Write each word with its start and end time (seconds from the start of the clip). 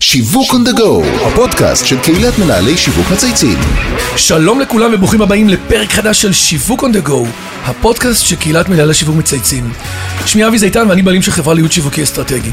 שיווק 0.00 0.50
on 0.50 0.68
the 0.68 0.78
go, 0.78 1.06
הפודקאסט 1.26 1.86
של 1.86 2.00
קהילת 2.00 2.38
מנהלי 2.38 2.76
שיווק 2.76 3.10
מצייצים. 3.12 3.58
שלום 4.16 4.60
לכולם 4.60 4.90
וברוכים 4.94 5.22
הבאים 5.22 5.48
לפרק 5.48 5.90
חדש 5.90 6.22
של 6.22 6.32
שיווק 6.32 6.84
on 6.84 6.86
the 6.86 7.08
go, 7.08 7.26
הפודקאסט 7.64 8.26
של 8.26 8.36
קהילת 8.36 8.68
מנהלי 8.68 8.94
שיווק 8.94 9.16
מצייצים. 9.16 9.72
שמי 10.26 10.46
אבי 10.46 10.58
זיתן 10.58 10.86
ואני 10.88 11.02
בעלים 11.02 11.22
של 11.22 11.30
חברה 11.30 11.54
להיות 11.54 11.72
שיווקי 11.72 12.02
אסטרטגי. 12.02 12.50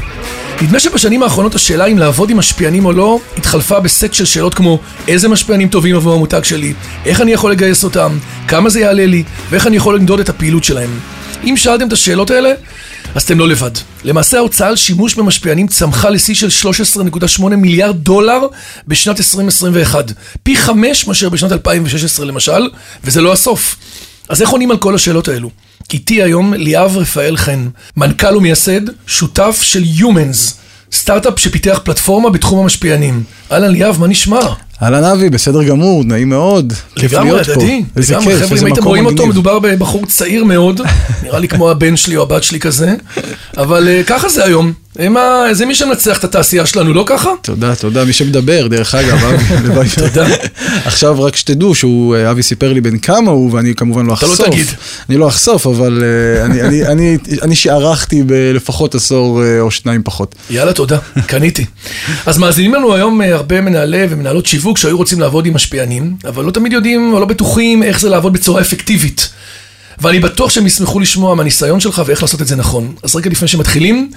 נדמה 0.62 0.80
שבשנים 0.80 1.22
האחרונות 1.22 1.54
השאלה 1.54 1.86
אם 1.86 1.98
לעבוד 1.98 2.30
עם 2.30 2.36
משפיענים 2.36 2.84
או 2.84 2.92
לא, 2.92 3.18
התחלפה 3.36 3.80
בסט 3.80 4.14
של 4.14 4.24
שאלות 4.24 4.54
כמו 4.54 4.80
איזה 5.08 5.28
משפיענים 5.28 5.68
טובים 5.68 5.96
עבור 5.96 6.14
המותג 6.14 6.44
שלי, 6.44 6.74
איך 7.06 7.20
אני 7.20 7.32
יכול 7.32 7.50
לגייס 7.50 7.84
אותם, 7.84 8.18
כמה 8.48 8.70
זה 8.70 8.80
יעלה 8.80 9.06
לי, 9.06 9.24
ואיך 9.50 9.66
אני 9.66 9.76
יכול 9.76 9.96
למדוד 9.96 10.20
את 10.20 10.28
הפעילות 10.28 10.64
שלהם. 10.64 10.90
אם 11.44 11.56
שאלתם 11.56 11.88
את 11.88 11.92
השאלות 11.92 12.30
האלה, 12.30 12.52
אז 13.14 13.22
אתם 13.22 13.38
לא 13.38 13.48
לבד. 13.48 13.70
למעשה 14.04 14.36
ההוצאה 14.36 14.68
על 14.68 14.76
שימוש 14.76 15.14
במשפיענים 15.14 15.66
צמחה 15.66 16.10
לשיא 16.10 16.34
של 16.34 16.48
13.8 17.38 17.44
מיליארד 17.44 17.96
דולר 17.96 18.40
בשנת 18.88 19.18
2021. 19.18 20.12
פי 20.42 20.56
חמש 20.56 21.06
מאשר 21.06 21.28
בשנת 21.28 21.52
2016 21.52 22.26
למשל, 22.26 22.68
וזה 23.04 23.20
לא 23.20 23.32
הסוף. 23.32 23.76
אז 24.28 24.42
איך 24.42 24.50
עונים 24.50 24.70
על 24.70 24.76
כל 24.76 24.94
השאלות 24.94 25.28
האלו? 25.28 25.50
איתי 25.92 26.22
היום 26.22 26.54
ליאב 26.54 26.96
רפאל 26.96 27.36
חן, 27.36 27.68
מנכ"ל 27.96 28.36
ומייסד, 28.36 28.80
שותף 29.06 29.58
של 29.62 29.82
Humans, 29.98 30.54
סטארט-אפ 30.92 31.40
שפיתח 31.40 31.80
פלטפורמה 31.84 32.30
בתחום 32.30 32.58
המשפיענים. 32.58 33.22
אהלן 33.52 33.70
ליאב, 33.70 34.00
מה 34.00 34.06
נשמע? 34.06 34.40
אהלן 34.82 35.04
אבי, 35.04 35.30
בסדר 35.30 35.64
גמור, 35.64 36.04
נעים 36.04 36.28
מאוד. 36.28 36.72
כיף 36.94 37.12
להיות 37.12 37.46
פה. 37.46 37.52
הדדי. 37.52 37.84
איזה 37.96 38.14
לגמרי, 38.14 38.34
כיף, 38.34 38.42
חבר'ה, 38.42 38.52
איזה 38.52 38.62
אם 38.62 38.66
הייתם 38.66 38.80
מקום 38.80 38.88
רואים 38.88 39.06
אותו, 39.06 39.14
מגניב. 39.14 39.30
מדובר 39.30 39.58
בבחור 39.58 40.06
צעיר 40.06 40.44
מאוד, 40.44 40.80
נראה 41.22 41.38
לי 41.38 41.48
כמו 41.48 41.70
הבן 41.70 41.96
שלי 41.96 42.16
או 42.16 42.22
הבת 42.22 42.42
שלי 42.42 42.60
כזה, 42.60 42.94
אבל 43.56 43.88
אה, 43.88 44.02
ככה 44.06 44.28
זה 44.28 44.44
היום. 44.44 44.72
הם 44.98 45.16
ה- 45.16 45.44
זה 45.52 45.66
מי 45.66 45.74
שמנצח 45.74 46.18
את 46.18 46.24
התעשייה 46.24 46.66
שלנו, 46.66 46.94
לא 46.94 47.04
ככה? 47.06 47.30
תודה, 47.42 47.74
תודה, 47.76 48.04
מי 48.04 48.12
שמדבר, 48.12 48.66
דרך 48.66 48.94
אגב, 48.94 49.24
אבי, 49.24 49.44
הלוואי. 49.54 49.88
תודה. 49.88 50.26
עכשיו 50.84 51.22
רק 51.22 51.36
שתדעו 51.36 51.74
שהוא, 51.74 52.16
אה, 52.16 52.30
אבי 52.30 52.42
סיפר 52.42 52.72
לי 52.72 52.80
בן 52.80 52.98
כמה 52.98 53.30
הוא, 53.30 53.52
ואני 53.52 53.74
כמובן 53.74 54.06
לא 54.06 54.14
אתה 54.14 54.26
לא 54.26 54.32
אחשוף. 54.32 54.46
תגיד. 54.46 54.66
אני 55.08 55.16
לא 55.16 55.28
אחשוף, 55.28 55.66
אבל 55.66 56.02
אה, 56.04 56.44
אני- 56.44 56.62
אני- 56.62 56.86
אני- 56.86 57.18
אני 57.42 57.56
שערכתי 57.56 58.22
בלפחות 58.22 58.94
עשור 58.94 59.42
אה, 59.44 59.60
או 59.60 59.70
שניים 59.70 60.02
פחות. 60.04 60.34
יאללה, 60.50 60.72
תודה, 60.72 60.98
קניתי. 61.26 61.64
אז 62.26 62.38
מאזינים 62.38 62.74
לנו 62.74 62.94
היום 62.94 63.20
הרבה 63.20 63.60
מנהלי 63.60 64.06
ומנהלות 64.10 64.46
שיווק 64.46 64.78
שהיו 64.78 64.96
רוצים 64.96 65.20
לעבוד 65.20 65.46
עם 65.46 65.54
משפיענים, 65.54 66.16
אבל 66.28 66.44
לא 66.44 66.50
תמיד 66.50 66.72
יודעים 66.72 67.12
או 67.14 67.20
לא 67.20 67.26
בטוחים 67.26 67.82
איך 67.82 68.00
זה 68.00 68.08
לעבוד 68.08 68.32
בצורה 68.32 68.60
אפקטיבית. 68.60 69.28
ואני 69.98 70.20
בטוח 70.20 70.50
שהם 70.50 70.66
ישמחו 70.66 71.00
לשמוע 71.00 71.34
מהניסיון 71.34 71.80
שלך 71.80 72.02
ואיך 72.06 72.22
לעשות 72.22 72.42
את 72.42 72.46
זה 72.46 72.56
נכון. 72.56 72.94
אז 73.02 73.16
רגע 73.16 73.30
לפני 73.30 73.48
שמתחילים, 73.48 74.10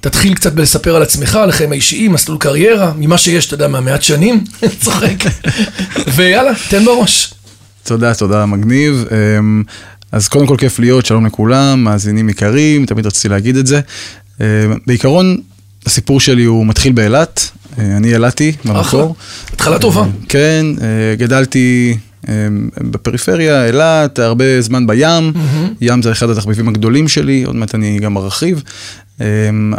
תתחיל 0.00 0.34
קצת 0.34 0.52
בלספר 0.52 0.96
על 0.96 1.02
עצמך, 1.02 1.34
על 1.34 1.48
החיים 1.48 1.72
האישיים, 1.72 2.12
מסלול 2.12 2.38
קריירה, 2.38 2.92
ממה 2.98 3.18
שיש, 3.18 3.46
אתה 3.46 3.54
יודע, 3.54 3.68
מהמעט 3.68 4.02
שנים, 4.02 4.44
צוחק. 4.82 5.24
ויאללה, 6.14 6.52
תן 6.68 6.84
בראש. 6.84 7.34
תודה, 7.84 8.14
תודה, 8.14 8.46
מגניב. 8.46 9.04
אמ, 9.10 9.62
אז 10.12 10.28
קודם 10.28 10.46
כל 10.46 10.56
כיף 10.56 10.78
להיות, 10.78 11.06
שלום 11.06 11.26
לכולם, 11.26 11.84
מאזינים 11.84 12.28
יקרים, 12.28 12.86
תמיד 12.86 13.06
רציתי 13.06 13.28
להגיד 13.28 13.56
את 13.56 13.66
זה. 13.66 13.80
אמ, 14.40 14.44
בעיקרון, 14.86 15.36
הסיפור 15.86 16.20
שלי 16.20 16.44
הוא 16.44 16.66
מתחיל 16.66 16.92
באילת, 16.92 17.50
אה, 17.78 17.96
אני 17.96 18.14
אילתי 18.14 18.52
אחלה, 18.60 18.74
במקור. 18.74 19.16
התחלה 19.52 19.78
טובה. 19.78 20.04
כן, 20.28 20.66
אה, 20.80 21.14
גדלתי 21.16 21.96
בפריפריה, 22.80 23.66
אילת, 23.66 24.18
הרבה 24.18 24.60
זמן 24.60 24.86
בים. 24.86 25.32
ים 25.80 26.02
זה 26.02 26.12
אחד 26.12 26.30
התחביבים 26.30 26.68
הגדולים 26.68 27.08
שלי, 27.08 27.44
עוד 27.44 27.56
מעט 27.56 27.74
אני 27.74 27.98
גם 27.98 28.16
ארחיב. 28.16 28.62
אה, 29.20 29.26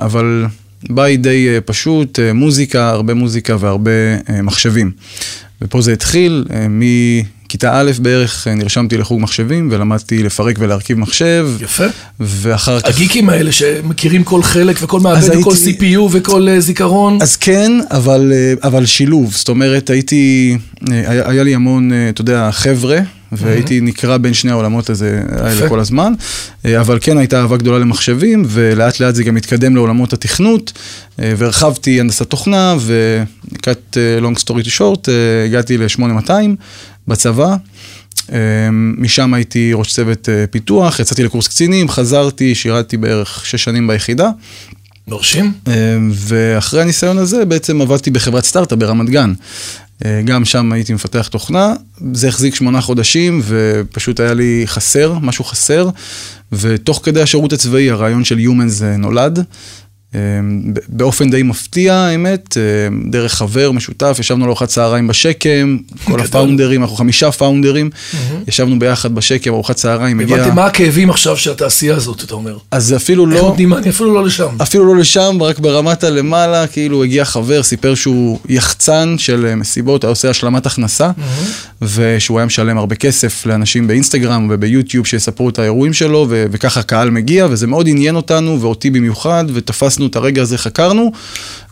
אבל 0.02 0.46
בית 0.90 1.22
די 1.22 1.50
אה, 1.50 1.62
פשוט, 1.62 2.20
אה, 2.20 2.34
מוזיקה, 2.34 2.90
הרבה 2.90 3.14
מוזיקה 3.14 3.56
והרבה 3.60 3.92
אה, 4.30 4.42
מחשבים. 4.42 4.92
ופה 5.62 5.82
זה 5.82 5.94
התחיל, 5.94 6.46
אה, 6.52 6.68
מכיתה 7.50 7.80
א' 7.80 7.92
בערך 8.00 8.48
אה, 8.48 8.54
נרשמתי 8.56 8.98
לחוג 8.98 9.22
מחשבים 9.22 9.68
ולמדתי 9.72 10.24
לפרק 10.24 10.56
ולהרכיב 10.60 11.00
מחשב. 11.00 11.50
יפה. 11.62 11.84
ואחר 12.20 12.80
כך... 12.80 12.90
הגיקים 12.90 13.30
האלה 13.30 13.52
שמכירים 13.52 14.24
כל 14.24 14.44
חלק 14.44 14.78
וכל 14.82 15.00
מעבד 15.00 15.38
וכל 15.40 15.54
הייתי- 15.66 15.96
CPU 15.96 16.00
וכל 16.12 16.48
אה, 16.50 16.60
זיכרון. 16.60 17.18
אז 17.22 17.36
כן, 17.36 17.72
אבל, 17.92 18.32
אה, 18.36 18.54
אבל 18.68 18.86
שילוב. 18.86 19.34
זאת 19.34 19.50
אומרת, 19.50 19.90
הייתי, 19.90 20.58
היה, 20.90 21.44
לי 21.44 21.56
המון, 21.56 21.92
אתה 22.10 22.22
יודע, 22.22 22.50
חבר'ה, 22.52 23.00
והייתי 23.32 23.82
נקרע 23.82 24.18
בין 24.18 24.34
שני 24.34 24.52
העולמות 24.52 24.90
הזה. 24.90 25.22
האלה 25.32 25.70
כל 25.70 25.80
הזמן. 25.80 26.14
אבל 26.80 26.98
כן 27.02 27.18
הייתה 27.18 27.40
אהבה 27.42 27.58
גדולה 27.58 27.80
למחשבים, 27.80 28.44
ולאט 28.48 29.00
לאט 29.00 29.16
זה 29.16 29.24
גם 29.24 29.38
התקדם 29.38 29.76
לעולמות 29.76 30.14
התכנות, 30.14 30.74
והרחבתי 31.18 32.00
הנדסת 32.00 32.30
תוכנה, 32.30 32.76
ו-cut 32.80 33.98
אה, 33.98 34.20
long 34.22 34.40
story 34.40 34.64
to 34.66 34.70
short, 34.80 35.10
הגעתי 35.46 35.78
ל-8200 35.78 36.32
בצבא. 37.10 37.56
אה, 38.32 38.38
משם 38.72 39.34
הייתי 39.34 39.74
ראש 39.74 39.94
צוות 39.94 40.30
אה, 40.30 40.46
פיתוח, 40.52 41.00
יצאתי 41.00 41.24
לקורס 41.24 41.48
קצינים, 41.48 41.90
חזרתי, 41.90 42.56
שירתתי 42.56 42.98
בערך 42.98 43.46
שש 43.46 43.64
שנים 43.64 43.88
ביחידה. 43.88 44.30
מרשים? 45.10 45.54
אה, 45.68 45.74
ואחרי 46.12 46.82
הניסיון 46.82 47.18
הזה 47.18 47.46
בעצם 47.46 47.82
עבדתי 47.82 48.12
בחברת 48.12 48.46
סטארט-אפ 48.46 48.78
ברמת 48.78 49.10
גן. 49.10 49.34
אה, 50.06 50.22
גם 50.26 50.46
שם 50.46 50.72
הייתי 50.72 50.94
מפתח 50.94 51.28
תוכנה, 51.28 51.74
זה 52.14 52.28
החזיק 52.28 52.56
שמונה 52.56 52.82
חודשים 52.82 53.42
ופשוט 53.44 54.20
היה 54.20 54.34
לי 54.34 54.64
חסר, 54.66 55.20
משהו 55.22 55.44
חסר, 55.44 55.90
ותוך 56.52 57.02
כדי 57.04 57.22
השירות 57.22 57.54
הצבאי 57.54 57.90
הרעיון 57.90 58.24
של 58.24 58.38
Humans 58.38 58.84
אה, 58.84 58.98
נולד. 58.98 59.44
ב- 60.14 60.80
באופן 60.88 61.30
די 61.30 61.44
מפתיע, 61.44 61.96
האמת, 61.96 62.58
אה, 62.58 62.62
דרך 63.12 63.34
חבר 63.34 63.72
משותף, 63.72 64.18
ישבנו 64.20 64.46
לארוחת 64.46 64.68
צהריים 64.68 65.08
בשקם, 65.08 65.78
כל. 66.04 66.20
הפאונדרים, 66.20 66.82
אנחנו 66.82 66.96
חמישה 66.96 67.32
פאונדרים, 67.32 67.90
ישבנו 68.48 68.80
ביחד 68.80 69.16
בשקם, 69.16 69.54
ארוחת 69.54 69.76
צהריים, 69.76 70.20
הגיע... 70.20 70.36
הבנתי 70.36 70.56
מה 70.56 70.66
הכאבים 70.66 71.10
עכשיו 71.10 71.38
של 71.38 71.52
התעשייה 71.52 71.96
הזאת, 71.96 72.24
אתה 72.24 72.34
אומר. 72.34 72.58
אז 72.72 72.96
אפילו 72.96 73.26
איך 73.26 73.36
לא... 73.36 73.42
נותנים 73.42 73.70
מענה? 73.70 73.90
אפילו 73.90 74.14
לא 74.14 74.26
לשם. 74.26 74.48
אפילו 74.62 74.86
לא 74.86 75.02
לשם, 75.02 75.38
רק 75.42 75.60
ברמת 75.60 76.04
הלמעלה, 76.04 76.68
כאילו 76.68 77.04
הגיע 77.04 77.26
חבר, 77.26 77.64
סיפר 77.64 77.96
שהוא 77.96 78.40
יחצן 78.50 79.16
של 79.18 79.56
מסיבות, 79.56 80.04
היה 80.04 80.10
עושה 80.10 80.30
השלמת 80.30 80.66
הכנסה, 80.66 81.12
ושהוא 81.82 82.40
היה 82.40 82.46
משלם 82.46 82.78
הרבה 82.78 82.96
כסף 82.96 83.46
לאנשים 83.46 83.88
באינסטגרם 83.88 84.48
וביוטיוב 84.52 85.08
שיספרו 85.08 85.50
את 85.50 85.60
האירועים 85.60 85.94
שלו, 85.94 86.28
וככה 86.30 86.80
הקהל 86.80 87.10
מגיע, 87.10 87.48
וזה 87.50 87.68
מאוד 87.68 87.88
עניין 87.88 88.16
אותנו, 88.16 88.62
ואותי 88.62 88.90
במיוחד, 88.90 89.46
ותפסנו 90.00 90.08
את 90.08 90.16
הרגע 90.16 90.42
הזה, 90.42 90.58
חקרנו, 90.58 91.12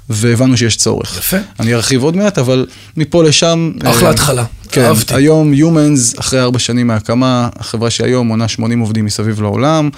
והבנו 0.09 0.57
שיש 0.57 0.75
צורך. 0.75 1.17
יפה. 1.17 1.37
אני 1.59 1.73
ארחיב 1.73 2.03
עוד 2.03 2.15
מעט, 2.15 2.37
אבל 2.37 2.65
מפה 2.97 3.23
לשם... 3.23 3.71
אחלה 3.85 4.07
אה, 4.07 4.13
התחלה. 4.13 4.45
כן, 4.71 4.81
אהבתי. 4.81 5.15
היום 5.15 5.53
Humans, 5.53 6.19
אחרי 6.19 6.41
ארבע 6.41 6.59
שנים 6.59 6.87
מהקמה, 6.87 7.49
החברה 7.55 7.89
שהיום 7.89 8.27
מונה 8.27 8.47
80 8.47 8.79
עובדים 8.79 9.05
מסביב 9.05 9.41
לעולם, 9.41 9.89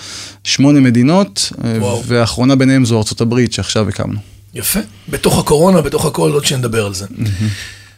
שמונה 0.43 0.79
מדינות, 0.79 1.51
אה, 1.63 1.77
וואו. 1.79 2.03
והאחרונה 2.07 2.55
ביניהם 2.55 2.85
זו 2.85 3.03
הברית 3.21 3.53
שעכשיו 3.53 3.89
הקמנו. 3.89 4.19
יפה. 4.55 4.79
בתוך 5.09 5.39
הקורונה, 5.39 5.81
בתוך 5.81 6.05
הכל, 6.05 6.31
עוד 6.31 6.45
שנדבר 6.45 6.85
על 6.85 6.93
זה. 6.93 7.05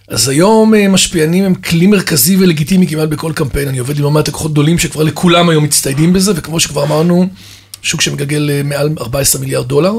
אז 0.07 0.29
היום 0.29 0.75
אה, 0.75 0.87
משפיענים 0.87 1.43
הם 1.43 1.55
כלי 1.55 1.87
מרכזי 1.87 2.37
ולגיטימי 2.37 2.87
כמעט 2.87 3.09
בכל 3.09 3.31
קמפיין. 3.35 3.67
אני 3.67 3.77
עובד 3.77 3.97
עם 3.97 4.03
לא 4.03 4.11
מעט 4.11 4.27
לקוחות 4.27 4.51
גדולים 4.51 4.77
שכבר 4.77 5.03
לכולם 5.03 5.49
היום 5.49 5.63
מצטיידים 5.63 6.13
בזה, 6.13 6.31
וכמו 6.35 6.59
שכבר 6.59 6.83
אמרנו, 6.83 7.27
שוק 7.81 8.01
שמגלגל 8.01 8.49
אה, 8.49 8.63
מעל 8.63 8.89
14 8.99 9.41
מיליארד 9.41 9.67
דולר. 9.67 9.93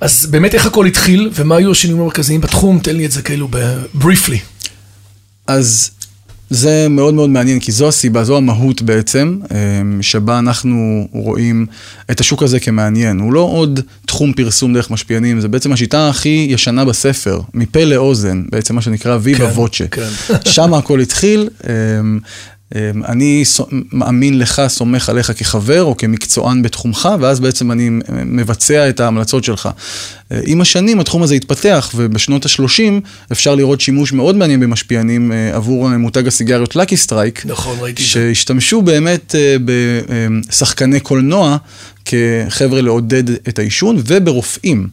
אז 0.00 0.26
באמת 0.26 0.54
איך 0.54 0.66
הכל 0.66 0.86
התחיל, 0.86 1.30
ומה 1.34 1.56
היו 1.56 1.70
השינויים 1.70 2.02
המרכזיים 2.02 2.40
בתחום? 2.40 2.78
תן 2.78 2.96
לי 2.96 3.06
את 3.06 3.10
זה 3.10 3.22
כאילו 3.22 3.48
ב-briefly. 3.50 4.38
אז 5.46 5.90
זה 6.50 6.86
מאוד 6.90 7.14
מאוד 7.14 7.30
מעניין, 7.30 7.60
כי 7.60 7.72
זו 7.72 7.88
הסיבה, 7.88 8.24
זו 8.24 8.36
המהות 8.36 8.82
בעצם, 8.82 9.38
אמ, 9.50 10.02
שבה 10.02 10.38
אנחנו 10.38 11.08
רואים 11.12 11.66
את 12.10 12.20
השוק 12.20 12.42
הזה 12.42 12.60
כמעניין. 12.60 13.20
הוא 13.20 13.32
לא 13.32 13.40
עוד 13.40 13.80
תחום 14.06 14.32
פרסום 14.32 14.74
דרך 14.74 14.90
משפיענים, 14.90 15.40
זה 15.40 15.48
בעצם 15.48 15.72
השיטה 15.72 16.08
הכי 16.08 16.46
ישנה 16.50 16.84
בספר, 16.84 17.40
מפה 17.54 17.84
לאוזן, 17.84 18.42
בעצם 18.50 18.74
מה 18.74 18.82
שנקרא 18.82 19.18
viva 19.20 19.50
כן, 19.50 19.60
voce. 19.60 19.84
כן. 19.90 20.08
שם 20.44 20.74
הכל 20.74 21.00
התחיל. 21.00 21.48
אמ, 22.74 22.80
אמ, 22.80 23.04
אני 23.04 23.42
מאמין 23.92 24.38
לך, 24.38 24.62
סומך 24.68 25.08
עליך 25.08 25.32
כחבר 25.36 25.82
או 25.82 25.96
כמקצוען 25.96 26.62
בתחומך, 26.62 27.08
ואז 27.20 27.40
בעצם 27.40 27.72
אני 27.72 27.90
מבצע 28.08 28.88
את 28.88 29.00
ההמלצות 29.00 29.44
שלך. 29.44 29.68
אה, 30.32 30.40
עם 30.44 30.60
השנים 30.60 31.00
התחום 31.00 31.22
הזה 31.22 31.34
התפתח, 31.34 31.90
ובשנות 31.94 32.46
ה-30 32.46 32.82
אפשר 33.32 33.54
לראות 33.54 33.80
שימוש 33.80 34.12
מאוד 34.12 34.36
מעניין 34.36 34.60
במשפיענים 34.60 35.32
אה, 35.32 35.56
עבור 35.56 35.92
אה, 35.92 35.98
מותג 35.98 36.26
הסיגריות 36.26 36.76
Lucky 36.76 36.96
Strike. 36.96 37.46
נכון, 37.46 37.76
ראיתי 37.80 38.02
את 38.02 38.06
זה. 38.06 38.12
שהשתמשו 38.12 38.82
באמת 38.82 39.34
בשחקני 39.64 41.00
קולנוע 41.00 41.56
כחבר'ה 42.04 42.80
לעודד 42.80 43.30
את 43.30 43.58
העישון, 43.58 43.96
וברופאים, 44.06 44.88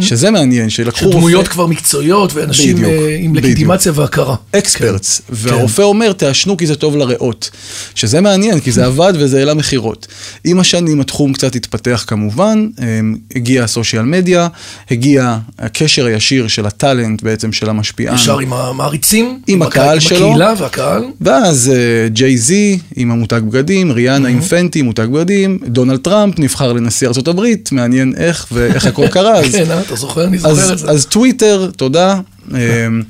שזה 0.00 0.30
מעניין, 0.30 0.70
שלקחו 0.70 1.04
רופא... 1.04 1.16
שדמויות 1.18 1.48
כבר 1.48 1.66
מקצועיות, 1.66 2.32
ואנשים 2.34 2.76
בדיוק, 2.76 2.90
אה, 2.92 3.16
עם 3.20 3.32
בדיוק. 3.32 3.44
לגיטימציה 3.46 3.92
והכרה. 3.94 4.34
אקספרטס, 4.52 5.18
כן. 5.26 5.32
והרופא 5.36 5.82
אומר, 5.82 6.12
תעשנו 6.12 6.56
כי 6.56 6.66
זה 6.66 6.74
טוב 6.74 6.96
לריאות. 6.96 7.50
שזה 7.94 8.20
מעניין, 8.20 8.60
כי 8.60 8.72
זה 8.72 8.84
עבד 8.90 9.12
וזה 9.16 9.38
העלה 9.38 9.54
מכירות. 9.54 10.06
עם 10.44 10.60
השנים 10.60 11.00
התחום 11.00 11.32
קצת 11.32 11.54
התפתח 11.54 12.04
כמובן, 12.06 12.66
אמ, 12.82 13.16
הגיע 13.36 13.64
הסושיאל 13.64 14.02
מדיה, 14.02 14.48
הגיע 14.90 15.38
הקשר 15.58 16.06
הישיר 16.06 16.48
של 16.48 16.66
הטאלנט 16.66 17.22
בעצם 17.22 17.52
של 17.52 17.70
המשפיען. 17.70 18.14
ישר 18.14 18.38
עם 18.38 18.52
המעריצים, 18.52 19.40
עם 19.46 19.62
הקה- 19.62 19.82
הקהל 19.82 20.00
שלו. 20.00 20.16
עם 20.16 20.22
הקהילה 20.32 20.54
והקהל. 20.58 21.02
ואז 21.20 21.72
ג'יי 22.06 22.36
זי 22.38 22.78
עם 22.96 23.10
המותג 23.10 23.40
בגדים, 23.48 23.92
ריאנה 23.92 24.28
עם 24.28 24.40
פנטי, 24.40 24.82
מותג 24.82 25.06
בגדים, 25.12 25.58
דונלד 25.66 25.98
טראמפ 26.00 26.38
נבחר 26.50 26.72
לנשיא 26.72 27.08
ארה"ב, 27.08 27.42
מעניין 27.72 28.12
איך 28.16 28.46
ואיך 28.52 28.86
הכל 28.86 29.08
קרה. 29.14 29.38
אז- 29.38 29.52
כן, 29.52 29.70
אה, 29.70 29.80
אתה 29.80 29.96
זוכר? 29.96 30.24
אני 30.24 30.38
זוכר 30.38 30.72
את 30.72 30.78
זה. 30.78 30.90
אז 30.90 31.06
טוויטר, 31.06 31.70
תודה. 31.76 32.14
אמ, 32.50 33.02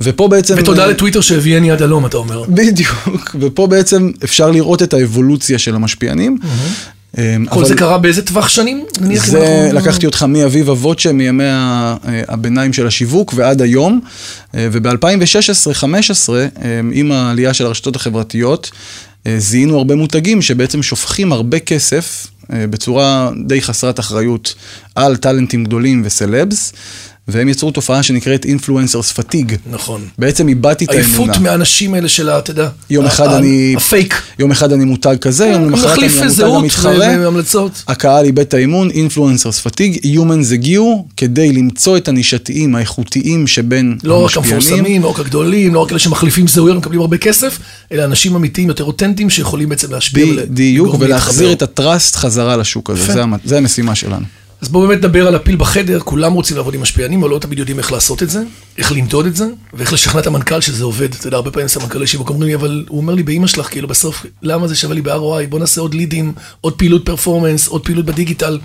ופה 0.00 0.28
בעצם... 0.28 0.54
ותודה 0.58 0.86
לטוויטר 0.86 1.20
שהביאני 1.20 1.70
עד 1.70 1.82
הלום, 1.82 2.06
אתה 2.06 2.16
אומר. 2.16 2.42
בדיוק, 2.48 3.36
ופה 3.40 3.66
בעצם 3.66 4.10
אפשר 4.24 4.50
לראות 4.50 4.82
את 4.82 4.94
האבולוציה 4.94 5.58
של 5.58 5.74
המשפיענים. 5.74 6.38
אמ, 7.18 7.46
כל 7.50 7.64
זה 7.64 7.74
קרה 7.74 7.98
באיזה 7.98 8.22
טווח 8.22 8.48
שנים? 8.48 8.84
זה, 9.14 9.70
לקחתי 9.72 10.06
אותך 10.06 10.22
מ 10.22 10.32
viva 10.32 10.70
voce, 10.70 11.12
מימי 11.12 11.44
ה- 11.46 11.96
הביניים 12.28 12.72
של 12.72 12.86
השיווק 12.86 13.32
ועד 13.36 13.62
היום. 13.62 14.00
וב-2016-2015, 14.54 16.28
עם 16.92 17.12
העלייה 17.12 17.54
של 17.54 17.66
הרשתות 17.66 17.96
החברתיות, 17.96 18.70
אה, 18.70 18.76
זיהינו 19.38 19.78
הרבה 19.78 19.94
מותגים 19.94 20.42
שבעצם 20.42 20.82
שופכים 20.82 21.32
הרבה 21.32 21.58
כסף 21.58 22.26
אה, 22.52 22.66
בצורה 22.66 23.30
די 23.46 23.62
חסרת 23.62 24.00
אחריות 24.00 24.54
על 24.94 25.16
טאלנטים 25.16 25.64
גדולים 25.64 26.02
וסלבס, 26.04 26.72
והם 27.28 27.48
יצרו 27.48 27.70
תופעה 27.70 28.02
שנקראת 28.02 28.44
influencers 28.44 29.12
fatigue. 29.12 29.56
נכון. 29.70 30.00
בעצם 30.18 30.48
איבדתי 30.48 30.84
את 30.84 30.90
האמונה. 30.90 31.06
עייפות 31.06 31.42
מהאנשים 31.42 31.94
האלה 31.94 32.08
של 32.08 32.28
ה... 32.28 32.38
אתה 32.38 32.50
יודע. 32.50 32.68
יום 32.90 33.06
אחד 33.06 33.32
אני... 33.32 33.74
הפייק. 33.76 34.22
יום 34.38 34.50
אחד 34.50 34.72
אני 34.72 34.84
מותג 34.84 35.16
כזה, 35.20 35.46
יום 35.46 35.64
למחרת 35.64 35.98
אני 35.98 36.08
המותג 36.08 36.42
המתחרה. 36.42 37.16
והמלצות. 37.20 37.82
הקהל 37.88 38.24
איבד 38.24 38.38
את 38.38 38.54
האמון, 38.54 38.90
אינפלואנסרס 38.90 39.60
פתיג, 39.60 39.98
Humans 40.04 40.54
הגיעו 40.54 41.06
כדי 41.16 41.52
למצוא 41.52 41.96
את 41.96 42.08
הנישתיים 42.08 42.74
האיכותיים 42.74 43.46
שבין 43.46 43.98
לא 44.04 44.14
רק 44.14 44.36
המשפיענים. 44.36 44.54
המפורסמים, 44.54 45.02
לא 45.02 45.08
רק 45.08 45.18
הגדולים, 45.18 45.74
לא 45.74 45.80
רק 45.80 45.90
אלה 45.90 45.98
שמחליפים 45.98 46.48
זהויות 46.48 46.76
ומקבלים 46.76 47.00
הרבה 47.00 47.18
כסף, 47.18 47.58
אלא 47.92 48.04
אנשים 48.04 48.34
אמיתיים 48.34 48.68
יותר 48.68 48.84
אותנטיים 48.84 49.30
שיכולים 49.30 49.68
בעצם 49.68 49.92
להשפיע 49.92 50.26
בדיוק, 50.26 50.96
ולהחזיר. 50.98 51.52
את 51.52 51.62
הטראסט 51.62 52.16
חזרה 52.16 52.56
לשוק 52.56 52.90
הזה, 52.90 53.22
זה 53.44 53.58
המשימה 53.58 53.94
שלנו. 53.94 54.24
אז 54.60 54.68
בואו 54.68 54.88
באמת 54.88 54.98
נדבר 54.98 55.26
על 55.26 55.34
הפיל 55.34 55.56
בחדר, 55.56 56.00
כולם 56.00 56.32
רוצים 56.32 56.56
לעבוד 56.56 56.74
עם 56.74 56.80
משפיענים, 56.80 57.22
אבל 57.22 57.30
לא 57.30 57.38
תמיד 57.38 57.58
יודעים 57.58 57.78
איך 57.78 57.92
לעשות 57.92 58.22
את 58.22 58.30
זה, 58.30 58.42
איך 58.78 58.92
למדוד 58.92 59.26
את 59.26 59.36
זה, 59.36 59.46
ואיך 59.74 59.92
לשכנע 59.92 60.20
את 60.20 60.26
המנכ"ל 60.26 60.60
שזה 60.60 60.84
עובד. 60.84 61.14
אתה 61.14 61.26
יודע, 61.26 61.36
הרבה 61.36 61.50
פעמים 61.50 61.68
סמנכ"לי 61.68 62.06
שיווק 62.06 62.28
אומרים 62.28 62.48
לי, 62.48 62.54
אבל 62.54 62.84
הוא 62.88 62.98
אומר 63.00 63.14
לי, 63.14 63.22
באמא 63.22 63.46
שלך, 63.46 63.66
כאילו 63.70 63.88
בסוף, 63.88 64.26
למה 64.42 64.68
זה 64.68 64.76
שווה 64.76 64.94
לי 64.94 65.02
ב-ROI? 65.02 65.46
בוא 65.48 65.58
נעשה 65.58 65.80
עוד 65.80 65.94
לידים, 65.94 66.32
עוד 66.60 66.72
פעילות 66.72 67.06
פרפורמנס, 67.06 67.68
עוד 67.68 67.84
פעילות 67.84 68.06
בדיגיטל. 68.06 68.58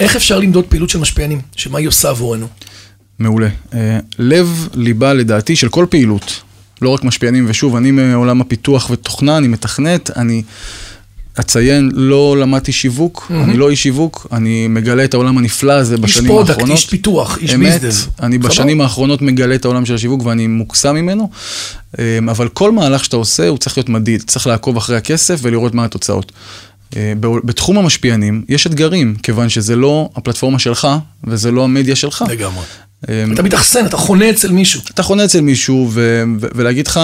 איך 0.00 0.16
אפשר 0.16 0.38
למדוד 0.38 0.64
פעילות 0.64 0.90
של 0.90 0.98
משפיענים? 0.98 1.40
שמה 1.56 1.78
היא 1.78 1.88
עושה 1.88 2.08
עבורנו? 2.10 2.46
מעולה. 3.18 3.48
אה, 3.74 3.98
לב 4.18 4.68
ליבה 4.74 5.14
לדעתי 5.14 5.56
של 5.56 5.68
כל 5.68 5.86
פעילות, 5.90 6.40
לא 6.82 6.88
רק 6.88 7.04
משפיענים, 7.04 7.46
ושוב, 7.48 7.76
אני 7.76 7.90
מעולם 7.90 8.40
הפיתוח 8.40 8.90
ותוכנה, 8.90 9.38
אני 9.38 9.48
מתכנת, 9.48 10.10
אני 10.16 10.42
אציין, 11.40 11.90
לא 11.94 12.36
למדתי 12.40 12.72
שיווק, 12.72 13.32
אני 13.44 13.56
לא 13.56 13.70
איש 13.70 13.82
שיווק, 13.82 14.26
אני 14.32 14.68
מגלה 14.68 15.04
את 15.04 15.14
העולם 15.14 15.38
הנפלא 15.38 15.72
הזה 15.72 15.94
איש 15.94 16.00
בשנים 16.00 16.26
product, 16.26 16.50
האחרונות. 16.50 16.76
איש 16.76 16.86
פיתוח, 16.86 17.38
איש 17.38 17.54
אמת, 17.54 17.72
business. 17.72 18.08
אני 18.22 18.36
סבבה? 18.36 18.48
בשנים 18.48 18.80
האחרונות 18.80 19.22
מגלה 19.22 19.54
את 19.54 19.64
העולם 19.64 19.86
של 19.86 19.94
השיווק 19.94 20.26
ואני 20.26 20.46
מוקסם 20.46 20.94
ממנו, 20.94 21.30
אה, 21.98 22.18
אבל 22.30 22.48
כל 22.48 22.72
מהלך 22.72 23.04
שאתה 23.04 23.16
עושה 23.16 23.48
הוא 23.48 23.58
צריך 23.58 23.78
להיות 23.78 23.88
מדיד, 23.88 24.22
צריך 24.26 24.46
לעקוב 24.46 24.76
אחרי 24.76 24.96
הכסף 24.96 25.38
ולראות 25.42 25.74
מה 25.74 25.84
התוצאות. 25.84 26.32
אה, 26.96 27.12
בתחום 27.20 27.78
המשפיענים 27.78 28.44
יש 28.48 28.66
אתגרים, 28.66 29.14
כיוון 29.22 29.48
שזה 29.48 29.76
לא 29.76 30.08
הפלטפורמה 30.16 30.58
שלך 30.58 30.88
וזה 31.24 31.50
לא 31.50 31.64
המדיה 31.64 31.96
שלך. 31.96 32.24
לגמרי. 32.28 32.62
אה, 33.08 33.24
אתה 33.32 33.42
מתאכסן, 33.42 33.86
אתה 33.86 33.96
חונה 33.96 34.30
אצל 34.30 34.52
מישהו. 34.52 34.80
אתה 34.94 35.02
חונה 35.02 35.24
אצל 35.24 35.40
מישהו, 35.40 35.90
ו- 35.92 36.22
ו- 36.40 36.46
ולהגיד 36.54 36.86
לך, 36.86 37.00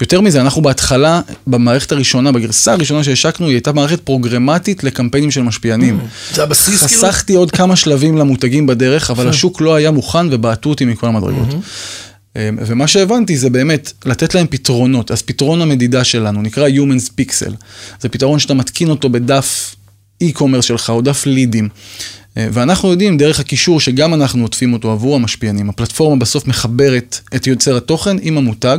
יותר 0.00 0.20
מזה, 0.20 0.40
אנחנו 0.40 0.62
בהתחלה, 0.62 1.20
במערכת 1.46 1.92
הראשונה, 1.92 2.32
בגרסה 2.32 2.72
הראשונה 2.72 3.04
שהשקנו, 3.04 3.46
היא 3.46 3.54
הייתה 3.54 3.72
מערכת 3.72 4.00
פרוגרמטית 4.00 4.84
לקמפיינים 4.84 5.30
של 5.30 5.42
משפיענים. 5.42 6.00
זה 6.34 6.42
הבסיס, 6.42 6.86
כאילו? 6.86 7.02
חסכתי 7.02 7.34
עוד 7.34 7.50
כמה 7.50 7.76
שלבים 7.76 8.18
למותגים 8.18 8.66
בדרך, 8.66 9.10
אבל 9.10 9.28
השוק 9.28 9.60
לא 9.60 9.74
היה 9.74 9.90
מוכן 9.90 10.26
ובעטו 10.30 10.70
אותי 10.70 10.84
מכל 10.84 11.06
המדרגות. 11.06 11.48
אמ, 12.36 12.58
ומה 12.66 12.86
שהבנתי 12.86 13.36
זה 13.36 13.50
באמת 13.50 13.92
לתת 14.04 14.34
להם 14.34 14.46
פתרונות. 14.50 15.10
אז 15.10 15.22
פתרון 15.22 15.62
המדידה 15.62 16.04
שלנו 16.04 16.42
נקרא 16.42 16.68
Humans 16.68 17.10
Pixel. 17.20 17.52
זה 18.00 18.08
פתרון 18.08 18.38
שאתה 18.38 18.54
מתקין 18.54 18.90
אותו 18.90 19.08
בדף 19.08 19.74
e-commerce 20.24 20.62
שלך 20.62 20.90
או 20.90 21.00
דף 21.00 21.26
לידים. 21.26 21.68
אה, 22.36 22.48
ואנחנו 22.52 22.90
יודעים 22.90 23.16
דרך 23.16 23.40
הקישור 23.40 23.80
שגם 23.80 24.14
אנחנו 24.14 24.42
עוטפים 24.42 24.72
אותו 24.72 24.92
עבור 24.92 25.16
המשפיענים. 25.16 25.68
הפלטפורמה 25.68 26.16
בסוף 26.16 26.46
מחברת 26.46 27.20
את 27.36 27.46
יוצר 27.46 27.76
התוכן 27.76 28.16
עם 28.20 28.38
המותג, 28.38 28.78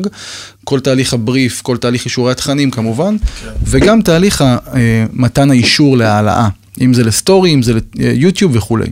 כל 0.63 0.79
תהליך 0.79 1.13
הבריף, 1.13 1.61
כל 1.61 1.77
תהליך 1.77 2.05
אישורי 2.05 2.31
התכנים 2.31 2.71
כמובן, 2.71 3.15
וגם 3.63 4.01
תהליך 4.01 4.41
אה, 4.41 5.05
מתן 5.13 5.51
האישור 5.51 5.97
להעלאה, 5.97 6.49
אם 6.81 6.93
זה 6.93 7.03
לסטורי, 7.03 7.53
אם 7.53 7.61
זה 7.61 7.73
ליוטיוב 7.95 8.55
וכולי. 8.55 8.87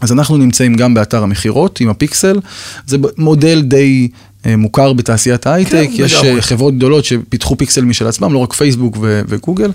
אז 0.00 0.12
אנחנו 0.12 0.36
נמצאים 0.36 0.74
גם 0.74 0.94
באתר 0.94 1.22
המכירות 1.22 1.80
עם 1.80 1.88
הפיקסל, 1.88 2.40
זה 2.86 2.96
מודל 3.16 3.62
די 3.62 4.08
מוכר 4.46 4.92
בתעשיית 4.92 5.46
ההייטק, 5.46 5.72
כן, 5.72 6.02
יש 6.04 6.14
לגמרי. 6.14 6.36
אה, 6.36 6.42
חברות 6.42 6.76
גדולות 6.76 7.04
שפיתחו 7.04 7.56
פיקסל 7.56 7.84
משל 7.84 8.06
עצמם, 8.06 8.32
לא 8.32 8.38
רק 8.38 8.52
פייסבוק 8.52 8.96
ו- 9.00 9.20
וגוגל, 9.28 9.70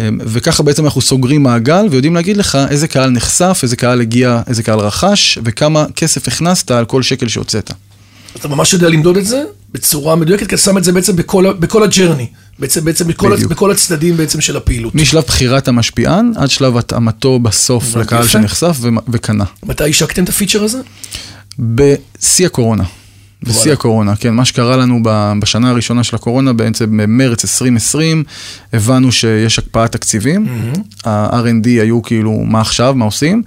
אה, 0.00 0.08
וככה 0.20 0.62
בעצם 0.62 0.84
אנחנו 0.84 1.00
סוגרים 1.00 1.42
מעגל 1.42 1.86
ויודעים 1.90 2.14
להגיד 2.14 2.36
לך 2.36 2.58
איזה 2.70 2.88
קהל 2.88 3.10
נחשף, 3.10 3.60
איזה 3.62 3.76
קהל 3.76 4.00
הגיע, 4.00 4.42
איזה 4.46 4.62
קהל 4.62 4.78
רכש, 4.78 5.38
וכמה 5.44 5.86
כסף 5.96 6.28
הכנסת 6.28 6.70
על 6.70 6.84
כל 6.84 7.02
שקל 7.02 7.28
שהוצאת. 7.28 7.70
אתה 8.36 8.48
ממש 8.48 8.72
יודע 8.72 8.88
למדוד 8.88 9.16
את 9.16 9.26
זה 9.26 9.42
בצורה 9.72 10.16
מדויקת, 10.16 10.48
כי 10.48 10.54
אתה 10.54 10.62
שם 10.62 10.78
את 10.78 10.84
זה 10.84 10.92
בעצם 10.92 11.16
בכל, 11.16 11.52
בכל 11.52 11.82
הג'רני, 11.82 12.26
בעצם, 12.58 12.84
בעצם 12.84 13.08
בכל, 13.08 13.32
בדיוק. 13.36 13.50
בכל 13.50 13.70
הצדדים 13.70 14.16
בעצם 14.16 14.40
של 14.40 14.56
הפעילות. 14.56 14.94
משלב 14.94 15.22
בחירת 15.26 15.68
המשפיען 15.68 16.32
עד 16.36 16.50
שלב 16.50 16.76
התאמתו 16.76 17.38
בסוף 17.38 17.96
לקהל 17.96 18.20
יפה. 18.20 18.28
שנחשף 18.28 18.76
ו- 18.80 18.88
וקנה. 19.08 19.44
מתי 19.62 19.90
השקתם 19.90 20.24
את 20.24 20.28
הפיצ'ר 20.28 20.64
הזה? 20.64 20.78
בשיא 21.58 22.46
הקורונה. 22.46 22.84
בשיא. 23.48 23.72
הקורונה, 23.72 24.16
כן, 24.16 24.34
מה 24.34 24.44
שקרה 24.44 24.76
לנו 24.76 25.00
בשנה 25.38 25.70
הראשונה 25.70 26.04
של 26.04 26.16
הקורונה, 26.16 26.52
בעצם 26.52 26.96
במרץ 26.96 27.44
2020, 27.44 28.24
הבנו 28.72 29.12
שיש 29.12 29.58
הקפאת 29.58 29.92
תקציבים, 29.92 30.46
ה-R&D 31.04 31.66
היו 31.66 32.02
כאילו, 32.02 32.32
מה 32.32 32.60
עכשיו, 32.60 32.94
מה 32.94 33.04
עושים? 33.04 33.42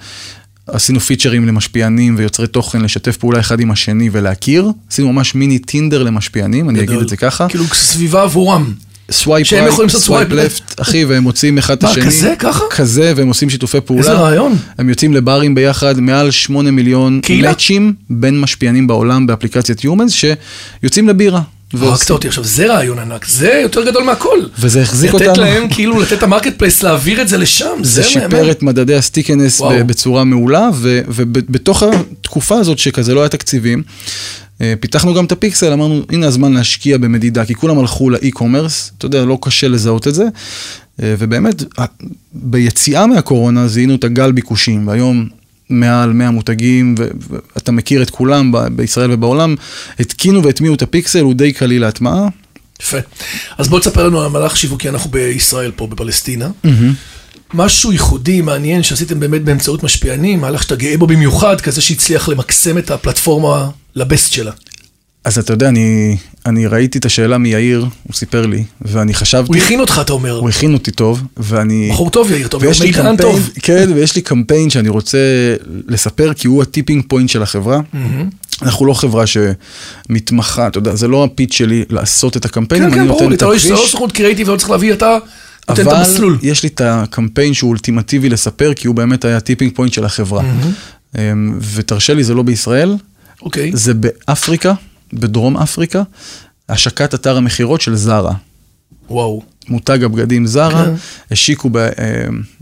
עשינו 0.68 1.00
פיצ'רים 1.00 1.48
למשפיענים 1.48 2.16
ויוצרי 2.18 2.48
תוכן 2.48 2.82
לשתף 2.82 3.18
פעולה 3.18 3.40
אחד 3.40 3.60
עם 3.60 3.72
השני 3.72 4.10
ולהכיר. 4.12 4.71
עשינו 4.92 5.14
ממש 5.14 5.36
מיני 5.36 5.60
טינדר 5.60 6.04
למשפיענים, 6.04 6.69
אני 6.69 6.80
אגיד. 6.83 7.00
את 7.00 7.10
זה 7.10 7.18
ככה. 7.18 7.48
כאילו 7.50 7.64
סביבה 7.74 8.24
עבורם. 8.24 8.74
swipe 9.12 9.47
שהם 9.47 9.68
יכולים 9.68 9.87
לעשות 9.87 10.02
swipe 10.02 10.30
left, 10.31 10.81
אחי, 10.81 11.06
והם 11.06 11.23
מוצאים 11.23 11.57
אחד 11.57 11.78
את 11.78 11.83
מה, 11.83 11.90
השני. 11.90 12.06
כזה? 12.06 12.33
ככה? 12.40 12.64
כזה, 12.69 13.14
והם 13.16 13.28
עושים 13.28 13.49
שיתופי 13.49 13.81
פעולה. 13.81 14.02
איזה 14.02 14.14
רעיון. 14.14 14.56
הם 14.78 14.90
יוצאים 14.90 15.14
לברים 15.14 15.56
ביחד, 15.56 15.99
מעל 15.99 16.31
8 16.31 16.71
מיליון? 16.71 17.21
מאצ'ים 17.42 17.94
בין 18.09 18.42
משפיענים 18.42 18.87
בעולם 18.87 19.28
באפליקציית 19.28 19.80
HUMANZ, 19.80 20.09
שיוצאים 20.81 21.07
לבירה. 21.09 21.42
הרגת 21.73 22.11
אותי 22.11 22.28
עכשיו, 22.28 22.44
זה 22.44 22.68
רעיון 22.68 22.99
ענק, 22.99 23.26
זה 23.28 23.59
יותר 23.64 23.85
גדול 23.85 24.04
מהכל. 24.04 24.40
וזה 24.59 24.81
החזיק 24.81 25.14
לתת 25.14 25.28
אותנו. 25.28 25.44
להם, 25.44 25.69
כאילו, 25.69 25.99
לתת 25.99 26.14
את 26.14 26.23
ה 26.24 26.28
market 26.28 26.57
place, 26.57 26.83
להעביר 26.83 27.21
את 27.21 27.28
זה 27.28 27.37
לשם, 27.37 27.66
זה 27.81 28.02
זה 28.02 28.04
שיפר. 28.04 28.52
את 28.52 28.64
מדדי 28.64 28.95
ה 28.95 29.01
stickiness 29.01 29.59
וואו. 29.59 29.85
בצורה 29.85 30.23
מעולה, 30.23 30.69
ובתוך 31.07 31.83
התקופה 31.83 32.57
הזאת 32.57 32.80
שכזה 32.80 33.14
לא 33.14 33.19
היה 33.19 33.30
תקציבים, 33.30 33.83
פיתחנו 34.80 35.14
גם 35.14 35.26
את 35.26 35.31
הפיקסל, 35.31 35.73
אמרנו, 35.73 36.02
הנה 36.09 36.28
הזמן 36.28 36.54
להשקיע 36.54 36.97
במדידה, 36.97 37.45
כי 37.45 37.56
כולם 37.56 37.80
הלכו 37.80 38.09
ל 38.09 38.16
e-commerce, 38.16 38.92
אתה 38.97 39.06
יודע, 39.06 39.26
לא 39.26 39.37
קשה 39.42 39.68
לזהות 39.68 40.07
את 40.07 40.16
זה, 40.16 40.23
אה, 41.04 41.16
ובאמת, 41.19 41.64
ביציאה 42.33 43.07
מהקורונה 43.07 43.68
זיהינו 43.68 43.95
את 43.95 44.04
הגל 44.04 44.31
ביקושים, 44.31 44.87
והיום 44.87 45.28
מעל 45.69 46.14
100 46.14 46.31
מותגים, 46.31 46.95
ואתה 47.30 47.71
מכיר 47.71 48.02
את 48.02 48.09
כולם 48.09 48.52
ב- 48.52 48.68
בישראל 48.68 49.11
ובעולם, 49.11 49.56
התקינו 49.99 50.44
והטמיעו 50.44 50.76
את 50.76 50.81
הפיקסל, 50.81 51.21
הוא 51.21 51.33
די 51.33 51.54
קליל 51.54 51.81
להטמעה. 51.81 52.28
יפה. 52.81 52.97
אז 53.57 53.68
בוא 53.69 53.80
תספר 53.80 54.07
לנו 54.07 54.19
על 54.19 54.26
המהלך 54.26 54.57
שיווקי, 54.57 54.90
אנחנו 54.90 55.11
בישראל 55.11 55.71
פה, 55.76 55.87
בפלסטינה. 55.87 56.49
משהו 57.54 57.92
ייחודי, 57.92 58.42
מעניין, 58.42 58.83
שעשיתם 58.83 59.19
באמת 59.19 59.44
באמצעות 59.44 59.83
משפיענים, 59.83 60.42
מהלך 60.42 60.63
שאתה 60.63 60.75
גאה 60.75 60.97
בו 60.97 61.07
במיוחד, 61.07 61.61
כזה 61.61 61.81
שהצליח 61.81 62.30
למקסם 62.30 62.77
את 62.77 62.92
הפלטפורמה 62.92 63.69
לבסט 63.95 64.33
שלה. 64.33 64.51
אז 65.23 65.37
אתה 65.37 65.54
יודע, 65.54 65.68
אני, 65.68 66.18
אני 66.45 66.68
ראיתי 66.68 66.97
את 66.97 67.06
השאלה 67.06 67.37
מיאיר, 67.37 67.85
הוא 68.04 68.13
סיפר 68.13 68.45
לי, 68.45 68.63
ואני 68.81 69.13
חשבתי... 69.13 69.47
הוא 69.47 69.56
הכין 69.56 69.80
אותך, 69.80 70.01
אתה 70.01 70.13
אומר. 70.13 70.31
הוא 70.31 70.49
הכין 70.49 70.73
אותי 70.73 70.92
טוב, 70.92 71.23
ואני... 71.37 71.89
בחור 71.92 72.09
טוב, 72.09 72.31
יאיר, 72.31 72.47
אומר, 72.54 72.68
ויש 72.68 72.81
לי 72.81 72.92
קמפיין, 72.94 73.18
טוב. 73.18 73.49
כן, 73.61 73.89
ויש 73.95 74.16
לי 74.16 74.21
קמפיין 74.21 74.69
שאני 74.69 74.89
רוצה 74.89 75.18
לספר, 75.87 76.33
כי 76.33 76.47
הוא 76.47 76.61
ה 76.62 76.67
tipping 76.67 77.04
point 77.07 77.30
של 77.30 77.44
החברה. 77.44 77.80
אנחנו 78.61 78.85
לא 78.85 78.94
חברה 78.94 79.23
שמתמחה, 79.27 80.68
אתה 80.68 80.77
יודע, 80.77 80.95
זה 80.95 81.07
לא 81.07 81.23
ה 81.24 81.29
pitch 81.29 81.54
שלי 81.54 81.85
לעשות 81.89 82.37
את 82.37 82.45
הקמפיינים, 82.45 82.89
כן, 82.89 82.99
אני 82.99 83.01
כן, 83.01 83.07
נותן 83.07 83.19
ברור 83.19 83.30
לי, 83.30 83.35
את 83.35 83.39
אתה 83.39 83.45
לא 83.45 83.56
אתה 83.56 83.69
לא. 83.69 83.87
סוכנות 83.87 84.11
קריאיטיב, 84.11 84.49
לא 84.49 84.57
צריך 84.57 84.69
להביא, 84.69 84.94
אתה 84.94 85.18
נותן 85.69 85.81
את 85.81 85.88
אבל 85.88 85.95
המסלול. 85.95 86.38
יש 86.42 86.64
לי 86.64 86.69
את 86.69 86.81
הקמפיין 86.81 87.54
שהוא 87.54 87.69
אולטימטיבי 87.69 88.30
לספר, 88.30 88.74
כי 88.74 88.88
הוא 88.88 88.95
באמת 88.95 89.26
היה 89.26 89.40
tipping 89.40 89.76
point 89.76 89.94
של 89.94 90.06
החברה. 90.06 90.44
אמ, 91.18 91.59
ותרשה 91.74 92.14
לי, 92.14 92.24
זה 92.24 92.33
לא 92.33 92.44
בישראל, 92.44 92.95
אוקיי. 93.42 93.71
זה 93.74 93.94
באפריקה, 93.94 94.74
בדרום 95.14 95.57
אפריקה, 95.57 96.04
השקת 96.69 97.14
אתר 97.14 97.38
המכירות 97.38 97.81
של 97.81 97.95
זרה. 97.95 98.33
וואו. 99.09 99.42
מותג 99.69 100.04
הבגדים 100.04 100.47
זרה, 100.47 100.86
כן. 100.86 100.94
השיקו 101.31 101.69
ב, 101.69 101.78
אמ, 101.78 101.90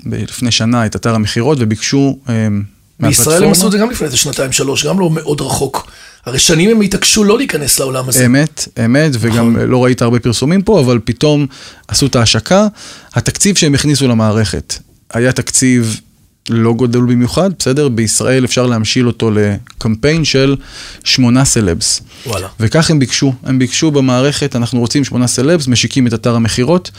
ב, 0.05 0.13
לפני 0.13 0.51
שנה 0.51 0.85
את 0.85 0.95
אתר 0.95 1.15
המכירות 1.15 1.57
וביקשו 1.61 2.17
אמ, 2.29 2.63
בישראל 2.99 3.43
הם 3.43 3.51
עשו 3.51 3.67
את 3.67 3.71
זה 3.71 3.77
גם 3.77 3.91
לפני 3.91 4.05
איזה 4.05 4.17
שנתיים, 4.17 4.51
שלוש, 4.51 4.85
גם 4.85 4.99
לא 4.99 5.09
מאוד 5.09 5.41
רחוק. 5.41 5.91
הרי 6.25 6.39
שנים 6.39 6.69
הם 6.69 6.81
התעקשו 6.81 7.23
לא 7.23 7.37
להיכנס 7.37 7.79
לעולם 7.79 8.09
הזה. 8.09 8.25
אמת, 8.25 8.67
אמת, 8.85 9.11
וגם 9.19 9.55
נכון. 9.55 9.69
לא 9.69 9.83
ראית 9.83 10.01
הרבה 10.01 10.19
פרסומים 10.19 10.61
פה, 10.61 10.79
אבל 10.79 10.99
פתאום 11.03 11.47
עשו 11.87 12.05
את 12.05 12.15
ההשקה. 12.15 12.67
התקציב 13.13 13.55
שהם 13.55 13.75
הכניסו 13.75 14.07
למערכת 14.07 14.73
היה 15.13 15.31
תקציב 15.31 15.99
לא 16.49 16.73
גדול 16.73 17.05
במיוחד, 17.05 17.49
בסדר? 17.59 17.89
בישראל 17.89 18.45
אפשר 18.45 18.65
להמשיל 18.65 19.07
אותו 19.07 19.31
לקמפיין 19.31 20.25
של 20.25 20.55
שמונה 21.03 21.45
סלבס. 21.45 22.01
וואלה. 22.25 22.47
וכך 22.59 22.91
הם 22.91 22.99
ביקשו, 22.99 23.33
הם 23.43 23.59
ביקשו 23.59 23.91
במערכת, 23.91 24.55
אנחנו 24.55 24.79
רוצים 24.79 25.03
שמונה 25.03 25.27
סלבס, 25.27 25.67
משיקים 25.67 26.07
את 26.07 26.13
אתר 26.13 26.35
המכירות, 26.35 26.91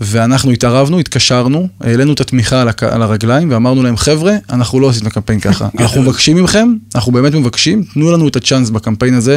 ואנחנו 0.00 0.50
התערבנו, 0.50 0.98
התקשרנו, 0.98 1.68
העלינו 1.80 2.12
את 2.12 2.20
התמיכה 2.20 2.60
על, 2.60 2.68
הק... 2.68 2.82
על 2.82 3.02
הרגליים, 3.02 3.50
ואמרנו 3.50 3.82
להם, 3.82 3.96
חבר'ה, 3.96 4.32
אנחנו 4.50 4.80
לא 4.80 4.86
עושים 4.86 5.02
את 5.02 5.06
הקמפיין 5.06 5.40
ככה. 5.40 5.68
אנחנו 5.78 6.02
מבקשים 6.02 6.44
מכם, 6.44 6.74
אנחנו 6.94 7.12
באמת 7.12 7.34
מבקשים, 7.34 7.84
תנו 7.94 8.12
לנו 8.12 8.28
את 8.28 8.36
הצ'אנס 8.36 8.70
בקמפיין 8.70 9.14
הזה, 9.14 9.36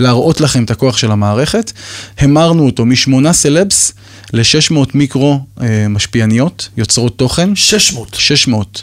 להראות 0.00 0.40
לכם 0.40 0.64
את 0.64 0.70
הכוח 0.70 0.96
של 0.96 1.10
המערכת. 1.10 1.72
המרנו 2.18 2.66
אותו 2.66 2.86
משמונה 2.86 3.32
סלבס 3.32 3.92
ל-600 4.32 4.76
מיקרו 4.94 5.40
אה, 5.60 5.88
משפיעניות, 5.88 6.68
יוצרות 6.76 7.18
תוכן, 7.18 7.56
600. 7.56 8.14
600, 8.14 8.82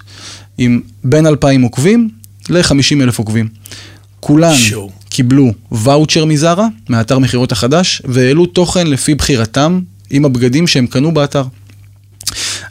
עם 0.58 0.82
בין 1.04 1.28
2,000 1.28 1.62
עוקבים 1.62 2.10
ל-50 2.50 3.04
אלף 3.04 3.20
עוקבים. 3.20 3.48
כולן. 4.20 4.54
קיבלו 5.10 5.54
ואוצ'ר 5.72 6.26
מזרה, 6.26 6.68
מהאתר 6.90 7.20
מכירות 7.20 7.52
החדש, 7.52 8.02
והעלו 8.06 8.46
תוכן 8.46 8.88
לפי 8.88 9.16
בחירתם 9.16 9.80
עם 10.10 10.26
הבגדים 10.26 10.68
שהם 10.68 10.88
קנו 10.88 11.14
באתר. 11.14 11.44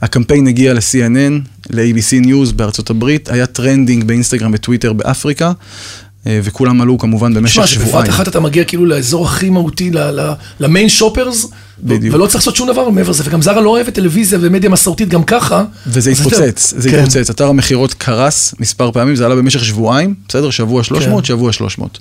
הקמפיין 0.02 0.47
הגיע 0.47 0.75
ל-CNN, 0.75 1.49
ל-ABC 1.71 2.26
News 2.26 2.52
בארצות 2.57 2.90
הברית, 2.90 3.30
היה 3.30 3.47
trending 3.47 4.04
באינסטגרם 4.04 4.50
וטוויטר 4.54 4.92
באפריקה, 4.92 5.52
אה, 6.26 6.40
וכולם 6.42 6.80
עלו 6.80 6.99
כמובן 6.99 7.35
במשך 7.35 7.52
תשמע, 7.52 7.66
שבבת 7.66 7.87
שבועיים. 7.87 8.11
אחת 8.11 8.28
אתה 8.28 8.40
מגיע 8.40 8.64
כאילו 8.64 8.87
לאזור 8.87 9.26
הכי 9.26 9.50
מהותי, 9.50 9.90
ל 10.61 10.66
main 10.66 10.88
shoppers, 10.88 11.47
בדיוק. 11.83 12.14
ולא 12.14 12.26
צריך 12.26 12.37
לעשות 12.37 12.57
שום 12.57 12.68
דבר 12.68 12.90
מעבר 12.90 13.11
לזה, 13.11 13.23
וגם 13.26 13.42
זרה 13.42 13.61
לא 13.61 13.71
אוהבת 13.71 13.95
טלוויזיה 13.95 14.38
ומדיה 14.42 14.71
מסורתית 14.71 15.09
גם 15.09 15.25
ככה. 15.25 15.64
וזה. 15.87 16.11
התפוצץ, 16.11 16.75
זה 16.76 16.90
כן. 16.90 16.99
התפוצץ. 16.99 17.30
אתר 17.30 17.47
המכירות 17.47 17.95
קרס 17.95 18.54
מספר 18.61 18.92
פעמים, 18.92 19.16
זה 19.16 19.26
עלה 19.26 19.35
במשך 19.35 19.64
שבועיים, 19.64 20.14
בסדר? 20.28 20.50
שבוע 20.50 20.83
300, 20.83 21.25
כן. 21.25 21.28
שבוע 21.28 21.52
300. 21.52 21.99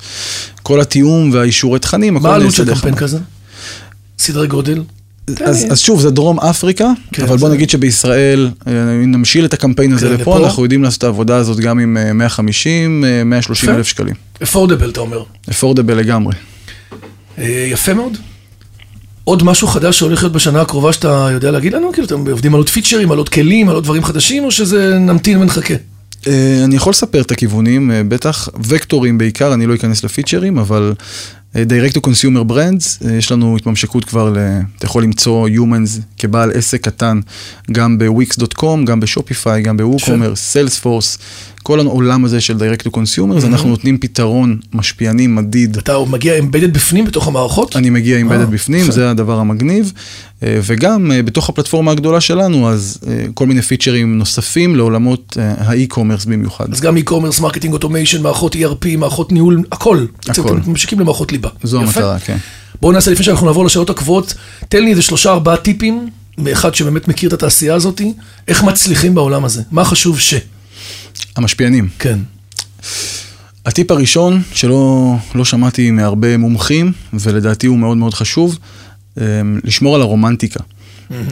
כל 0.64 0.82
התיאום 0.82 1.32
והאישורי 1.34 1.80
תכנים, 1.80 2.18
הכל 2.18 2.24
מה 2.28 2.34
העלות 2.34 2.46
נעשה 2.46 2.58
של 2.58 2.66
דרך 2.66 2.78
קמפיין. 2.78 2.96
כזה? 2.96 3.18
סדרי 4.20 4.48
גודל? 4.48 4.84
אז. 5.46 5.66
אז 5.70 5.80
שוב, 5.80 6.02
זה 6.02 6.10
דרום 6.12 6.40
אפריקה, 6.40 6.92
כן, 7.14 7.24
אבל 7.24 7.38
בוא 7.38 7.50
זה- 7.50 7.56
נגיד 7.56 7.70
שבישראל, 7.70 8.50
אה, 8.68 8.74
נמשיל 9.08 9.46
את 9.46 9.54
הקמפיין 9.54 9.94
הזה 9.94 10.08
כן, 10.08 10.14
לפה, 10.14 10.22
לפה. 10.38 10.46
אנחנו 10.46 10.64
יודעים 10.64 10.84
לעשות 10.84 10.98
את 10.98 11.04
העבודה 11.04 11.36
הזאת 11.36 11.60
גם 11.60 11.80
עם 11.80 11.98
אה, 11.98 12.14
150, 12.14 13.04
אה, 13.06 13.24
130 13.24 13.70
יפה. 13.70 13.78
אלף 13.78 13.88
שקלים. 13.88 14.14
אפורדבל, 14.44 14.90
אתה 14.90 15.00
אומר. 15.00 15.24
אפורדבל 15.50 15.98
לגמרי. 15.98 16.34
אה, 17.38 17.68
יפה 17.72 17.94
מאוד. 17.94 18.18
עוד 19.24 19.44
משהו 19.44 19.68
חדש 19.68 20.00
שהולך 20.00 20.22
להיות 20.24 20.34
בשנה 20.34 20.62
הקרובה 20.62 20.94
שאתה 20.94 21.30
יודע 21.32 21.52
להגיד 21.52 21.74
לנו? 21.74 21.92
כאילו, 21.94 22.08
אתם 22.08 22.28
עובדים 22.32 22.54
על 22.54 22.58
עוד 22.58 22.70
פיצ'רים, 22.70 23.12
על 23.12 23.18
עוד 23.18 23.30
כלים, 23.30 23.70
על 23.70 23.76
עוד 23.76 23.84
דברים 23.84 24.04
חדשים, 24.04 24.44
או 24.44 24.52
שזה 24.52 24.98
נמתין 25.00 25.38
ונחכה? 25.38 25.74
אה, 26.28 26.62
אני 26.64 26.76
יכול 26.76 26.90
לספר 26.92 27.22
את 27.22 27.32
הכיוונים, 27.32 27.92
אה, 27.92 28.02
בטח, 28.04 28.50
וקטורים 28.68 29.18
בעיקר, 29.18 29.54
אני 29.54 29.66
לא 29.66 29.76
אכנס 29.76 30.04
לפיצ'רים, 30.04 30.58
אבל 30.58 30.94
אה, 31.00 31.04
direct 31.56 31.94
to 31.94 32.00
consumer 32.00 32.52
brands, 32.52 33.06
אה, 33.08 33.14
יש 33.14 33.32
לנו 33.32 33.58
התממשקות 33.58 34.06
כבר, 34.06 34.30
ל... 34.30 34.38
אתה 34.78 34.86
יכול 34.86 35.04
למצוא 35.04 35.50
Humans 35.50 36.02
כבעל 36.18 36.52
עסק 36.52 36.82
קטן, 36.82 37.20
גם 37.72 37.98
ב-wix.com, 37.98 38.86
גם 38.86 39.00
בשופיפיי, 39.00 39.62
גם 39.62 39.78
ב-WooCommerce, 39.78 40.36
סיילספורס, 40.36 41.18
כל 41.64 41.80
העולם 41.80 42.26
הזה 42.26 42.42
של 42.42 42.58
direct 42.58 42.88
to 42.88 42.90
consumers, 42.90 43.46
אנחנו 43.46 43.70
נותנים 43.70 43.98
פתרון 43.98 44.60
משפיעני, 44.74 45.28
מדיד. 45.28 45.78
אתה 45.78 45.98
מגיע 46.10 46.40
אמבדד 46.40 46.74
בפנים 46.74 47.06
בתוך 47.06 47.28
המערכות? 47.28 47.76
אני 47.76 47.90
מגיע 47.90 48.18
עם 48.18 48.32
אה, 48.32 48.38
בדד 48.38 48.52
בפנים. 48.52 48.92
זה 48.92 49.10
הדבר 49.10 49.40
המגניב. 49.40 49.94
אה, 50.44 50.60
וגם 50.64 51.12
אה, 51.12 51.24
בתוך 51.24 51.50
הפלטפורמה 51.50 51.92
הגדולה 51.92 52.22
שלנו, 52.22 52.70
אז 52.70 52.98
אה, 53.08 53.26
כל 53.34 53.46
מיני 53.46 53.62
פיצ'רים 53.62 54.18
נוספים 54.18 54.76
לעולמות 54.76 55.38
אה, 55.40 55.54
האי-קומרס 55.58 56.26
במיוחד. 56.26 56.74
אז 56.74 56.82
גם 56.82 56.98
e-commerce, 56.98 57.42
marketing 57.42 57.74
automation, 57.74 58.22
מערכות 58.24 58.56
ERP, 58.56 58.98
מערכות 58.98 59.32
ניהול, 59.32 59.64
הכל. 59.72 60.06
הכל. 60.28 60.58
אתם 60.58 60.72
ממשיכים 60.72 61.00
למערכות 61.00 61.32
ליבה. 61.38 61.50
זו 61.64 61.78
יפה. 61.78 61.86
המטרה, 61.86 62.20
כן. 62.20 62.38
בואו 62.82 62.92
נעשה 62.92 63.12
לפני 63.12 63.26
שאנחנו 63.26 63.46
נעבור 63.46 63.66
לשאלות 63.66 63.90
הקבועות, 63.90 64.34
תן 64.70 64.84
לי 64.84 64.92
איזה 64.92 65.02
שלושה 65.02 65.32
ארבעה 65.32 65.58
טיפים, 65.58 66.10
מאחד 66.38 66.76
שבאמת 66.76 67.08
מכיר 67.08 67.28
את 67.28 67.34
התעשייה 67.34 67.76
הזאת, 67.76 68.02
איך 68.48 68.64
מצליחים 68.64 69.16
בעולם 69.16 69.46
הזה, 69.46 69.62
מה 69.72 69.86
חשוב 69.86 70.20
ש... 70.20 70.34
המשפיענים. 71.36 71.90
כן. 72.00 72.20
הטיפ 73.66 73.92
הראשון, 73.92 74.42
שלא 74.54 75.14
לא 75.36 75.46
שמעתי 75.46 75.92
מהרבה 75.92 76.38
מומחים, 76.38 76.92
ולדעתי 77.14 77.68
הוא 77.68 77.78
מאוד 77.78 77.98
מאוד 77.98 78.14
חשוב, 78.14 78.58
אה, 79.22 79.24
לשמור 79.64 79.96
על 79.96 80.02
הרומנטיקה. 80.02 80.60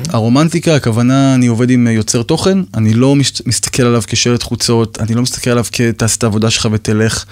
הרומנטיקה, 0.10 0.76
הכוונה, 0.76 1.36
אני 1.36 1.48
עובד 1.48 1.70
עם 1.70 1.88
יוצר 1.88 2.24
תוכן, 2.24 2.58
אני 2.74 2.94
לא 2.94 3.16
מש- 3.16 3.42
מסתכל 3.46 3.84
עליו 3.84 4.02
כשלט 4.08 4.44
חוצות, 4.44 4.98
אני 5.02 5.16
לא 5.16 5.22
מסתכל 5.22 5.50
עליו 5.50 5.66
כתעש 5.72 6.18
את 6.18 6.24
העבודה 6.24 6.50
שלך 6.50 6.68
ותלך, 6.72 7.26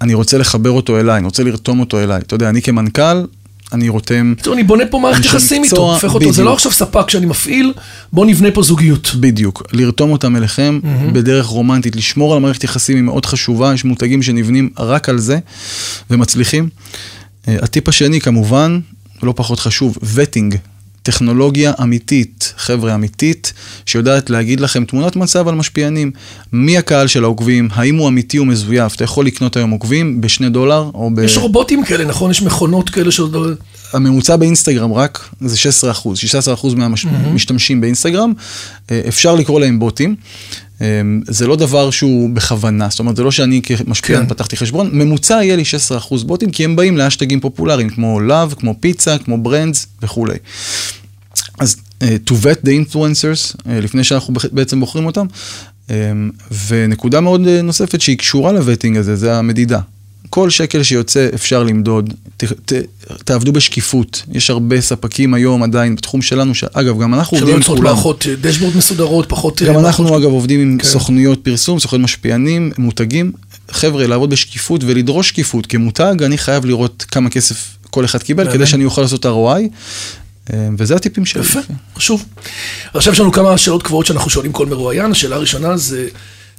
אני 0.00 0.14
רוצה 0.14 0.38
לחבר 0.38 0.70
אותו 0.70 1.00
אליי, 1.00 1.16
אני 1.16 1.24
רוצה 1.24 1.44
לרתום 1.44 1.80
אותו 1.80 2.00
אליי. 2.00 2.20
אתה 2.20 2.34
יודע, 2.34 2.48
אני 2.48 2.62
כמנכ"ל, 2.62 3.24
אני 3.72 3.88
רותם... 3.88 4.32
בקיצור, 4.36 4.54
אני 4.54 4.62
בונה 4.62 4.86
פה 4.90 4.98
מערכת 4.98 5.24
יחסים 5.24 5.64
איתו, 5.64 5.92
הופך 5.92 6.14
אותו, 6.14 6.32
זה 6.32 6.44
לא. 6.44 6.52
עכשיו 6.52 6.72
ספק 6.72 7.10
שאני 7.10 7.26
מפעיל, 7.26 7.72
בוא 8.12 8.26
נבנה 8.26 8.50
פה 8.50 8.62
זוגיות. 8.62 9.14
בדיוק, 9.20 9.62
לרתום 9.72 10.10
אותם 10.10 10.36
אליכם 10.36 10.80
mm-hmm. 10.82 11.12
בדרך 11.12 11.46
רומנטית, 11.46 11.96
לשמור 11.96 12.34
על 12.34 12.40
מערכת 12.40 12.64
יחסים 12.64 12.96
היא 12.96 13.04
מאוד 13.04 13.26
חשובה, 13.26 13.74
יש 13.74 13.84
מותגים 13.84 14.22
שנבנים 14.22 14.70
רק 14.78 15.08
על 15.08 15.18
זה 15.18 15.38
ומצליחים. 16.10 16.68
אה, 17.48 17.56
הטיפ 17.62 17.88
השני 17.88 18.20
כמובן, 18.20 18.80
לא 19.22 19.32
פחות 19.36 19.60
חשוב, 19.60 19.98
וטינג, 20.14 20.56
טכנולוגיה 21.10 21.72
אמיתית, 21.82 22.54
חבר'ה 22.56 22.94
אמיתית, 22.94 23.52
שיודעת 23.86 24.30
להגיד 24.30 24.60
לכם 24.60 24.84
תמונת 24.84 25.16
מצב 25.16 25.48
על 25.48 25.54
משפיענים. 25.54 26.10
מי 26.52 26.78
הקהל 26.78 27.06
של 27.06 27.24
העוקבים, 27.24 27.68
האם 27.72 27.96
הוא 27.96 28.08
אמיתי 28.08 28.38
או 28.38 28.44
מזויף, 28.44 28.94
אתה 28.94 29.04
יכול 29.04 29.26
לקנות 29.26 29.56
היום 29.56 29.70
עוקבים 29.70 30.20
בשני 30.20 30.48
דולר 30.48 30.90
או 30.94 31.10
ב... 31.14 31.18
יש 31.18 31.36
רובוטים 31.36 31.84
כאלה, 31.84 32.04
נכון? 32.04 32.30
יש 32.30 32.42
מכונות 32.42 32.90
כאלה 32.90 33.10
שעוד... 33.10 33.36
הממוצע 33.92 34.36
באינסטגרם 34.36 34.92
רק 34.92 35.28
זה 35.40 35.56
16 35.56 35.90
אחוז, 35.90 36.18
16 36.18 36.54
אחוז 36.54 36.74
מהמשתמשים 36.74 37.80
באינסטגרם, 37.80 38.32
אה, 38.90 39.00
אפשר 39.08 39.34
לקרוא 39.34 39.60
להם 39.60 39.78
בוטים. 39.78 40.16
אה, 40.80 40.86
זה 41.26 41.46
לא 41.46 41.56
דבר 41.56 41.90
שהוא 41.90 42.30
בכוונה, 42.30 42.88
זאת 42.90 42.98
אומרת, 42.98 43.16
זה 43.16 43.22
לא 43.22 43.30
שאני 43.30 43.62
כמשפיען 43.62 44.22
כן. 44.22 44.28
פתחתי 44.28 44.56
חשבון, 44.56 44.90
ממוצע 44.92 45.34
יהיה 45.34 45.56
לי 45.56 45.64
16 45.64 45.98
אחוז 45.98 46.24
בוטים, 46.24 46.50
כי 46.50 46.64
הם 46.64 46.76
באים 46.76 46.96
להאשטגים 46.96 47.40
פופולריים, 47.40 47.90
כמו 47.90 48.20
love, 48.20 48.54
כמו 48.58 48.74
פיצה, 48.80 49.18
כמו 49.18 49.38
brands 49.38 49.86
וכולי. 50.02 50.36
אז 51.60 51.76
uh, 52.00 52.06
to 52.30 52.32
vet 52.32 52.66
the 52.66 52.70
influencers, 52.70 53.56
uh, 53.56 53.68
לפני 53.68 54.04
שאנחנו 54.04 54.34
בעצם 54.52 54.80
בוחרים 54.80 55.06
אותם, 55.06 55.26
um, 55.88 55.92
ונקודה 56.66 57.20
מאוד 57.20 57.40
uh, 57.44 57.62
נוספת 57.62 58.00
שהיא 58.00 58.18
קשורה 58.18 58.52
לווטינג 58.52 58.96
הזה, 58.96 59.16
זה 59.16 59.36
המדידה. 59.36 59.80
כל 60.30 60.50
שקל 60.50 60.82
שיוצא 60.82 61.28
אפשר 61.34 61.62
למדוד, 61.62 62.14
ת, 62.36 62.44
ת, 62.44 62.72
תעבדו 63.24 63.52
בשקיפות, 63.52 64.22
יש 64.32 64.50
הרבה 64.50 64.80
ספקים 64.80 65.34
היום 65.34 65.62
עדיין 65.62 65.96
בתחום 65.96 66.22
שלנו, 66.22 66.54
שאגב, 66.54 67.00
גם 67.02 67.14
אנחנו 67.14 67.36
שלא 67.36 67.42
עובדים 67.42 67.54
עם 67.54 67.60
יוצרות 67.60 67.78
כולם. 67.78 67.90
מערכות 67.92 68.26
אה, 68.28 68.34
דשבורד 68.40 68.76
מסודרות, 68.76 69.28
פחות... 69.28 69.62
גם 69.62 69.78
אנחנו 69.78 70.04
מערכות- 70.04 70.22
אגב 70.22 70.32
עובדים 70.32 70.60
עם 70.60 70.78
כן. 70.78 70.84
סוכנויות 70.88 71.44
פרסום, 71.44 71.78
סוכנויות 71.78 72.04
משפיענים, 72.04 72.72
מותגים. 72.78 73.32
חבר'ה, 73.70 74.06
לעבוד 74.06 74.30
בשקיפות 74.30 74.84
ולדרוש 74.84 75.28
שקיפות. 75.28 75.66
כמותג, 75.66 76.14
אני 76.22 76.38
חייב 76.38 76.64
לראות 76.64 77.04
כמה 77.10 77.30
כסף 77.30 77.76
כל 77.90 78.04
אחד 78.04 78.22
קיבל, 78.22 78.44
באמת? 78.44 78.56
כדי 78.56 78.66
שאני 78.66 78.84
אוכל 78.84 79.02
לעשות 79.02 79.26
ROI, 79.26 79.60
וזה 80.78 80.96
הטיפים 80.96 81.26
שלי. 81.26 81.42
יפה, 81.42 81.60
חשוב. 81.96 82.24
עכשיו 82.94 83.12
יש 83.12 83.20
לנו 83.20 83.32
כמה 83.32 83.58
שאלות 83.58 83.82
קבועות 83.82 84.06
שאנחנו 84.06 84.30
שואלים 84.30 84.52
כל 84.52 84.66
מרואיין. 84.66 85.10
השאלה 85.10 85.36
הראשונה 85.36 85.76
זה, 85.76 86.08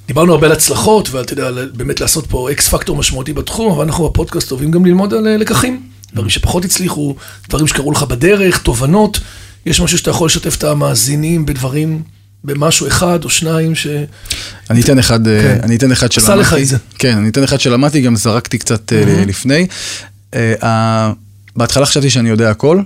דיברנו 0.06 0.32
הרבה 0.32 0.46
על 0.46 0.52
הצלחות, 0.52 1.10
ואתה 1.10 1.32
יודע, 1.32 1.50
באמת 1.74 2.00
לעשות 2.00 2.26
פה 2.26 2.50
אקס 2.52 2.68
פקטור 2.68 2.96
משמעותי 2.96 3.32
בתחום, 3.32 3.72
אבל 3.72 3.84
אנחנו 3.84 4.08
בפודקאסט 4.08 4.50
אוהבים 4.50 4.70
גם 4.70 4.84
ללמוד 4.86 5.14
על 5.14 5.26
אה, 5.26 5.36
לקחים. 5.36 5.82
דברים 6.14 6.30
שפחות 6.30 6.64
הצליחו, 6.64 7.16
דברים 7.48 7.66
שקרו 7.66 7.92
לך 7.92 8.02
בדרך, 8.02 8.58
תובנות. 8.58 9.20
יש 9.66 9.80
משהו 9.80 9.98
שאתה 9.98 10.10
יכול 10.10 10.26
לשתף 10.26 10.56
את 10.56 10.64
המאזינים 10.64 11.46
בדברים, 11.46 12.02
במשהו 12.44 12.86
אחד 12.88 13.24
או 13.24 13.30
שניים 13.30 13.74
ש... 13.74 13.86
אני 14.70 14.80
אתן 14.80 14.98
אחד, 14.98 15.28
אה, 15.28 15.42
כן. 15.42 15.58
אני 15.62 15.76
אתן 15.76 15.92
אחד 15.92 16.06
עשה 16.10 16.20
שלמדתי. 16.20 16.40
לך 16.40 16.54
את 16.54 16.66
זה. 16.66 16.76
כן, 16.98 17.16
אני 17.16 17.28
אתן 17.28 17.42
אחד 17.42 17.60
שלמדתי, 17.60 18.00
גם 18.00 18.16
זרקתי 18.16 18.58
קצת 18.58 18.92
אה, 18.92 19.24
לפני. 19.26 19.66
אה, 20.34 20.54
ה- 20.66 21.12
בהתחלה 21.56 21.86
חשבתי 21.86 22.10
שאני 22.10 22.28
יודע 22.28 22.50
הכל, 22.50 22.80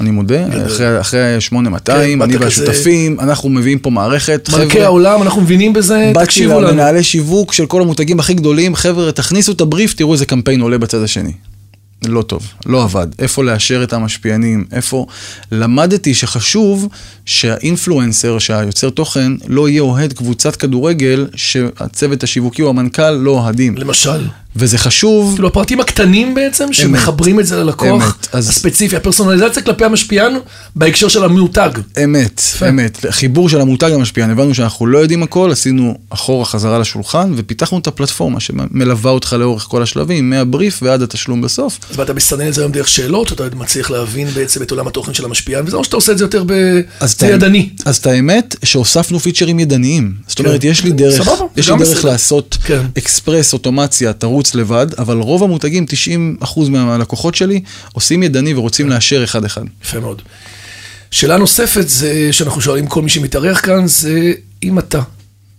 אני 0.00 0.10
מודה, 0.10 0.66
אחרי- 0.66 1.00
אחרי 1.00 1.40
8200, 1.40 2.18
כן, 2.18 2.22
אני 2.22 2.38
באת 2.38 2.50
כזה- 2.50 2.62
והשותפים, 2.64 3.20
אנחנו 3.20 3.48
מביאים 3.48 3.78
פה 3.78 3.90
מערכת. 3.90 4.48
מלכי 4.52 4.70
חבר'ה, 4.70 4.84
העולם, 4.84 5.22
אנחנו 5.22 5.40
מבינים 5.42 5.72
בזה, 5.72 6.12
תקשיבו 6.24 6.60
לנו. 6.60 6.68
למנהלי 6.70 7.02
שיווק 7.02 7.52
של 7.52 7.66
כל 7.66 7.82
המותגים 7.82 8.20
הכי 8.20 8.34
גדולים, 8.34 8.74
חבר'ה, 8.74 9.12
תכניסו 9.12 9.52
את 9.52 9.60
הבריף, 9.60 9.94
תראו 9.94 10.12
איזה 10.12 10.26
קמפיין 10.26 10.60
עולה 10.60 10.78
בצד 10.78 11.02
השני. 11.02 11.32
לא 12.06 12.22
טוב, 12.22 12.42
לא 12.66 12.82
עבד. 12.82 13.06
איפה 13.18 13.44
לאשר 13.44 13.82
את 13.82 13.92
המשפיענים, 13.92 14.64
איפה... 14.72 15.06
למדתי 15.52 16.14
שחשוב 16.14 16.88
שהאינפלואנסר, 17.24 18.38
שהיוצר 18.38 18.90
תוכן, 18.90 19.32
לא 19.46 19.68
יהיה 19.68 19.82
אוהד 19.82 20.12
קבוצת 20.12 20.56
כדורגל 20.56 21.26
שהצוות 21.34 22.22
השיווקי 22.22 22.62
או 22.62 22.68
המנכ"ל 22.68 23.10
לא 23.10 23.30
אוהדים. 23.30 23.74
למשל. 23.78 24.26
וזה 24.56 24.78
חשוב, 24.78 25.32
כאילו 25.34 25.48
הפרטים 25.48 25.80
הקטנים 25.80 26.34
בעצם, 26.34 26.72
שמחברים 26.72 27.40
את 27.40 27.46
זה 27.46 27.56
ללקוח 27.56 28.04
אמת, 28.04 28.34
אז- 28.34 28.48
הספציפי, 28.48 28.96
הפרסונליזציה 28.96 29.62
כלפי 29.62 29.84
המשפיען 29.84 30.32
בהקשר 30.76 31.08
של 31.08 31.24
המותג. 31.24 31.70
אמת, 32.04 32.42
אמת. 32.68 33.06
חיבור 33.10 33.48
של 33.48 33.60
המותג 33.60 33.90
למשפיען, 33.94 34.30
הבנו 34.30 34.54
שאנחנו 34.54 34.86
לא 34.86 34.98
יודעים 34.98 35.22
הכל, 35.22 35.50
עשינו 35.52 35.98
אחורה 36.10 36.44
חזרה 36.44 36.78
לשולחן 36.78 37.32
ופיתחנו 37.36 37.78
את 37.78 37.86
הפלטפורמה 37.86 38.40
שמלווה 38.40 39.10
אותך 39.10 39.36
לאורך 39.38 39.62
כל 39.62 39.82
השלבים, 39.82 40.30
מהבריף 40.30 40.80
ועד 40.82 41.02
התשלום 41.02 41.42
בסוף. 41.42 41.78
אז 41.90 41.98
ואתה 41.98 42.14
מסנן 42.14 42.48
את 42.48 42.54
זה 42.54 42.60
היום 42.60 42.72
דרך 42.72 42.88
שאלות, 42.88 43.32
אתה 43.32 43.44
מצליח 43.56 43.90
להבין 43.90 44.28
בעצם 44.28 44.62
את 44.62 44.70
עולם 44.70 44.86
התוכן 44.86 45.14
של 45.14 45.24
המשפיען, 45.24 45.64
וזה 45.66 45.76
או 45.76 45.84
שאתה 45.84 45.96
עושה 45.96 46.12
את 46.12 46.18
זה 46.18 46.24
יותר 46.24 46.44
ב... 46.46 46.52
אז 47.00 47.14
זה 47.18 47.26
ידני. 47.26 47.68
אז 47.84 47.96
את 47.96 48.06
האמת, 48.06 48.56
שהוספנו 48.64 49.20
פיצ'רים 49.20 49.58
ידניים. 49.58 50.12
זאת 50.28 50.38
כן. 50.38 50.44
אומרת, 50.46 50.64
יש 50.64 50.84
לי 50.84 50.92
דרך, 50.92 51.28
יש 51.56 51.68
לי 51.70 51.76
דרך. 51.78 52.04
לעשות 52.04 52.58
כן. 52.64 52.80
אקספרס, 52.98 53.52
אוטומציה, 53.52 54.12
תרוץ 54.12 54.43
לבד, 54.54 54.86
אבל 54.98 55.16
רוב 55.16 55.42
המותגים, 55.42 55.86
90% 56.42 56.46
מהלקוחות 56.70 57.34
שלי, 57.34 57.60
עושים 57.92 58.22
ידני 58.22 58.54
ורוצים 58.54 58.90
לאשר 58.90 59.24
אחד-אחד. 59.24 59.62
יפה 59.84 60.00
מאוד. 60.00 60.22
שאלה 61.10 61.36
נוספת 61.36 61.88
זה, 61.88 62.28
שאנחנו 62.32 62.60
שואלים 62.60 62.86
כל 62.86 63.02
מי 63.02 63.10
שמתארח 63.10 63.60
כאן, 63.60 63.86
זה 63.86 64.32
אם 64.62 64.78
אתה, 64.78 64.98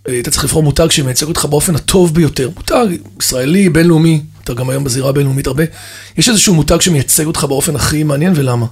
אה, 0.08 0.12
היית 0.12 0.28
צריך 0.28 0.44
לבחור 0.44 0.62
מותג 0.62 0.90
שמייצג 0.90 1.26
אותך 1.26 1.44
באופן 1.44 1.74
הטוב 1.74 2.14
ביותר. 2.14 2.50
מותג 2.56 2.86
ישראלי, 3.20 3.68
בינלאומי, 3.68 4.22
אתה 4.44 4.54
גם 4.54 4.70
היום 4.70 4.84
בזירה 4.84 5.08
הבינלאומית 5.08 5.46
הרבה. 5.46 5.64
יש 6.18 6.28
איזשהו 6.28 6.54
מותג 6.54 6.80
שמייצג 6.80 7.26
אותך 7.26 7.44
באופן 7.44 7.76
הכי 7.76 8.02
מעניין 8.02 8.32
ולמה? 8.36 8.66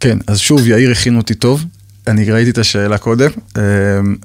כן, 0.00 0.18
אז 0.26 0.38
שוב, 0.38 0.68
יאיר 0.68 0.90
הכין 0.90 1.16
אותי 1.16 1.34
טוב. 1.34 1.64
אני 2.06 2.30
ראיתי 2.30 2.50
את 2.50 2.58
השאלה 2.58 2.98
קודם, 2.98 3.30
אמ, 3.58 3.62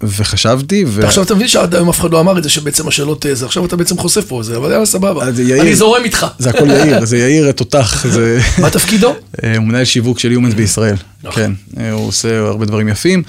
וחשבתי, 0.04 0.86
ו... 0.88 1.06
עכשיו 1.06 1.24
אתה 1.24 1.36
מבין 1.36 1.48
שעד 1.48 1.76
היום 1.76 1.90
אף 1.90 2.00
אחד 2.00 2.12
לא 2.12 2.20
אמר 2.20 2.38
את 2.38 2.44
זה, 2.44 2.50
שבעצם 2.50 2.88
השאלות 2.88 3.26
אה, 3.26 3.36
זה, 3.36 3.46
עכשיו 3.46 3.66
אתה 3.66 3.76
בעצם 3.76 3.98
חושף 3.98 4.26
פה 4.28 4.44
זה, 4.44 4.58
אבל 4.58 4.72
יאללה 4.72 4.86
סבבה. 4.86 5.28
אני 5.62 5.76
זורם 5.76 6.04
איתך. 6.04 6.26
זה 6.40 6.50
הכל 6.50 6.70
יאיר, 6.70 7.06
זה 7.06 7.18
יאיר 7.18 7.52
תותח, 7.52 8.08
זה... 8.08 8.40
מה 8.62 8.70
תפקידו? 8.70 9.16
אה, 9.44 9.58
הוא 9.58 9.66
מנהל 9.66 9.86
שיווק 9.86 10.20
של 10.20 10.32
Humans 10.32 10.56
בישראל, 10.56 10.96
נכון. 11.24 11.44
כן, 11.44 11.52
אה, 11.78 11.92
הוא 11.92 12.08
עושה 12.08 12.40
הרבה 12.40 12.66
דברים 12.66 12.88
יפים. 12.88 13.24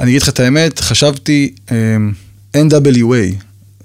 אני 0.00 0.10
אגיד 0.10 0.22
לך 0.22 0.28
את 0.28 0.40
האמת, 0.40 0.80
חשבתי 0.80 1.54
אה, 1.70 1.76
NWA, 2.56 3.42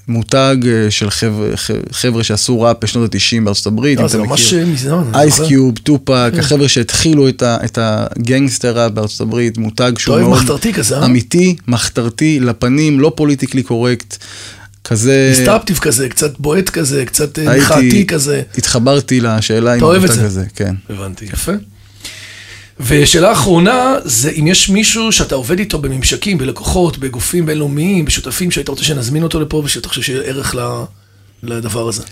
מותג 0.07 0.55
אה, 0.67 0.91
של 0.91 1.09
חבר'ה- 1.09 1.49
חבר'ה 1.91 2.23
שעשו 2.23 2.61
ראפ 2.61 2.77
בשנות 2.83 3.15
ה-90 3.15 3.41
בארצות 3.43 3.67
הברית, 3.67 3.97
לא, 3.99 4.03
אם 4.03 4.07
אתה 4.07 4.17
מכיר. 4.17 4.59
אה, 4.59 4.65
מזמן. 4.65 4.91
אני 5.13 5.17
אייס 5.21 5.35
זוכר. 5.35 5.47
קיוב, 5.47 5.77
טופאק, 5.83 6.31
החבר'ה 6.39 6.67
שהתחילו 6.67 7.29
את 7.29 7.43
ה- 7.43 7.57
את 7.65 7.77
ה 7.81 7.92
gangster 7.92 8.77
rap 8.83 8.91
בארצות 8.91 9.21
הברית, 9.21 9.57
מותג 9.57 9.91
שהוא 9.97 10.19
מאוד 10.19 10.31
מחתרתי 10.31 10.73
כזה, 10.73 10.97
אה? 10.97 11.05
אמיתי, 11.05 11.55
מחתרתי, 11.67 12.39
לפנים, 12.39 12.99
לא 12.99 13.11
politically 13.15 13.63
correct, 13.63 14.17
כזה... 14.83 15.33
disruptive 15.37 15.77
כזה, 15.77 16.09
קצת 16.09 16.39
בועט 16.39 16.69
כזה, 16.69 17.05
קצת 17.05 17.39
אה, 17.39 17.57
מחאתי 17.57 18.05
כזה. 18.07 18.41
התחברתי 18.57 19.21
לשאלה 19.21 19.71
עם 19.71 19.77
אתה 19.77 19.85
אוהב 19.85 20.03
את 20.03 20.09
המותג 20.09 20.21
זה? 20.21 20.27
הזה, 20.27 20.45
כן. 20.55 20.75
הבנתי, 20.89 21.25
יפה. 21.25 21.51
ושאלה 22.79 23.31
אחרונה, 23.31 23.95
זה 24.05 24.29
אם 24.29 24.47
יש 24.47 24.69
מישהו 24.69 25.11
שאתה 25.11 25.35
עובד 25.35 25.59
איתו 25.59 25.77
בממשקים, 25.79 26.37
בלקוחות, 26.37 26.97
בגופים 26.97 27.45
בינלאומיים, 27.45 28.05
בשותפים, 28.05 28.51
שהיית 28.51 28.69
רוצה 28.69 28.83
שנזמין 28.83 29.23
אותו 29.23 29.39
לפה 29.39 29.61
ושאתה 29.65 29.89
חושב 29.89 30.01
שיהיה 30.01 30.21
ערך 30.21 30.55
לדבר 31.43 31.87
הזה. 31.87 32.03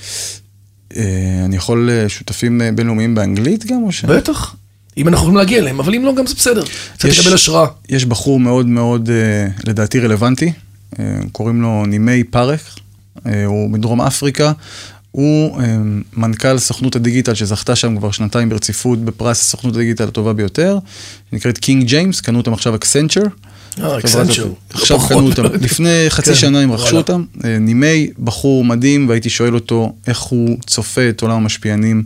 אה, 0.96 1.04
אני 1.46 1.56
יכול 1.56 1.90
אה, 1.90 2.10
שותפים 2.10 2.62
אה, 2.62 2.72
בינלאומיים 2.72 3.16
באנגלית 3.16 3.66
גם, 3.66 3.84
או 3.84 3.92
ש... 3.92 4.06
בטח. 4.06 4.56
אם 4.98 5.08
אנחנו 5.08 5.24
יכולים 5.24 5.38
להגיע 5.38 5.58
אליהם, 5.60 5.80
אבל 5.80 5.96
אם 5.96 6.06
לא, 6.06 6.16
גם 6.16 6.28
זה 6.28 6.34
בסדר. 6.36 6.64
יש- 7.04 7.20
לקבל 7.20 7.34
השראה. 7.34 7.68
יש 7.90 8.06
בחור 8.06 8.40
מאוד 8.40 8.66
מאוד, 8.68 9.10
לדעתי, 9.68 10.00
רלוונטי, 10.00 10.52
קוראים 11.32 11.62
לו 11.62 11.86
נימי 11.86 12.24
פארק, 12.24 12.60
אה, 13.26 13.46
הוא 13.46 13.70
מדרום 13.70 14.02
אפריקה, 14.02 14.52
הוא 15.16 15.62
אה, 15.62 15.78
מנכ"ל 16.14 16.58
סוכנות 16.58 16.96
הדיגיטל 16.96 17.34
שזכתה 17.34 17.76
שם 17.76 17.98
כבר 17.98 18.12
שנתיים 18.12 18.50
ברציפות 18.50 19.06
בפרס 19.06 19.42
הסוכנות 19.42 19.76
הדיגיטל 19.76 20.04
הטובה 20.04 20.34
ביותר, 20.34 20.78
נקראת 21.34 21.58
קינג 21.58 21.88
ג'יימס, 21.88 22.22
קנו 22.22 22.38
אותם 22.38 22.54
עכשיו 22.54 22.76
אקסנצ'ר. 22.76 23.22
אה. 23.22 23.98
עכשיו 24.74 24.98
לא 24.98 25.08
קנו 25.08 25.30
אותם. 25.30 25.44
לפני 25.62 26.06
חצי 26.10 26.30
כן, 26.30 26.36
שנה 26.36 26.60
הם 26.60 26.72
רכשו. 26.72 26.98
אותם. 26.98 27.24
אה, 27.44 27.60
נימי, 27.60 28.10
בחור 28.20 28.64
מדהים, 28.66 29.10
והייתי 29.10 29.30
שואל 29.30 29.56
אותו 29.56 29.94
איך 30.08 30.20
הוא 30.20 30.58
צופה 30.66 31.10
את 31.10 31.22
עולם 31.22 31.36
המשפיענים 31.36 32.04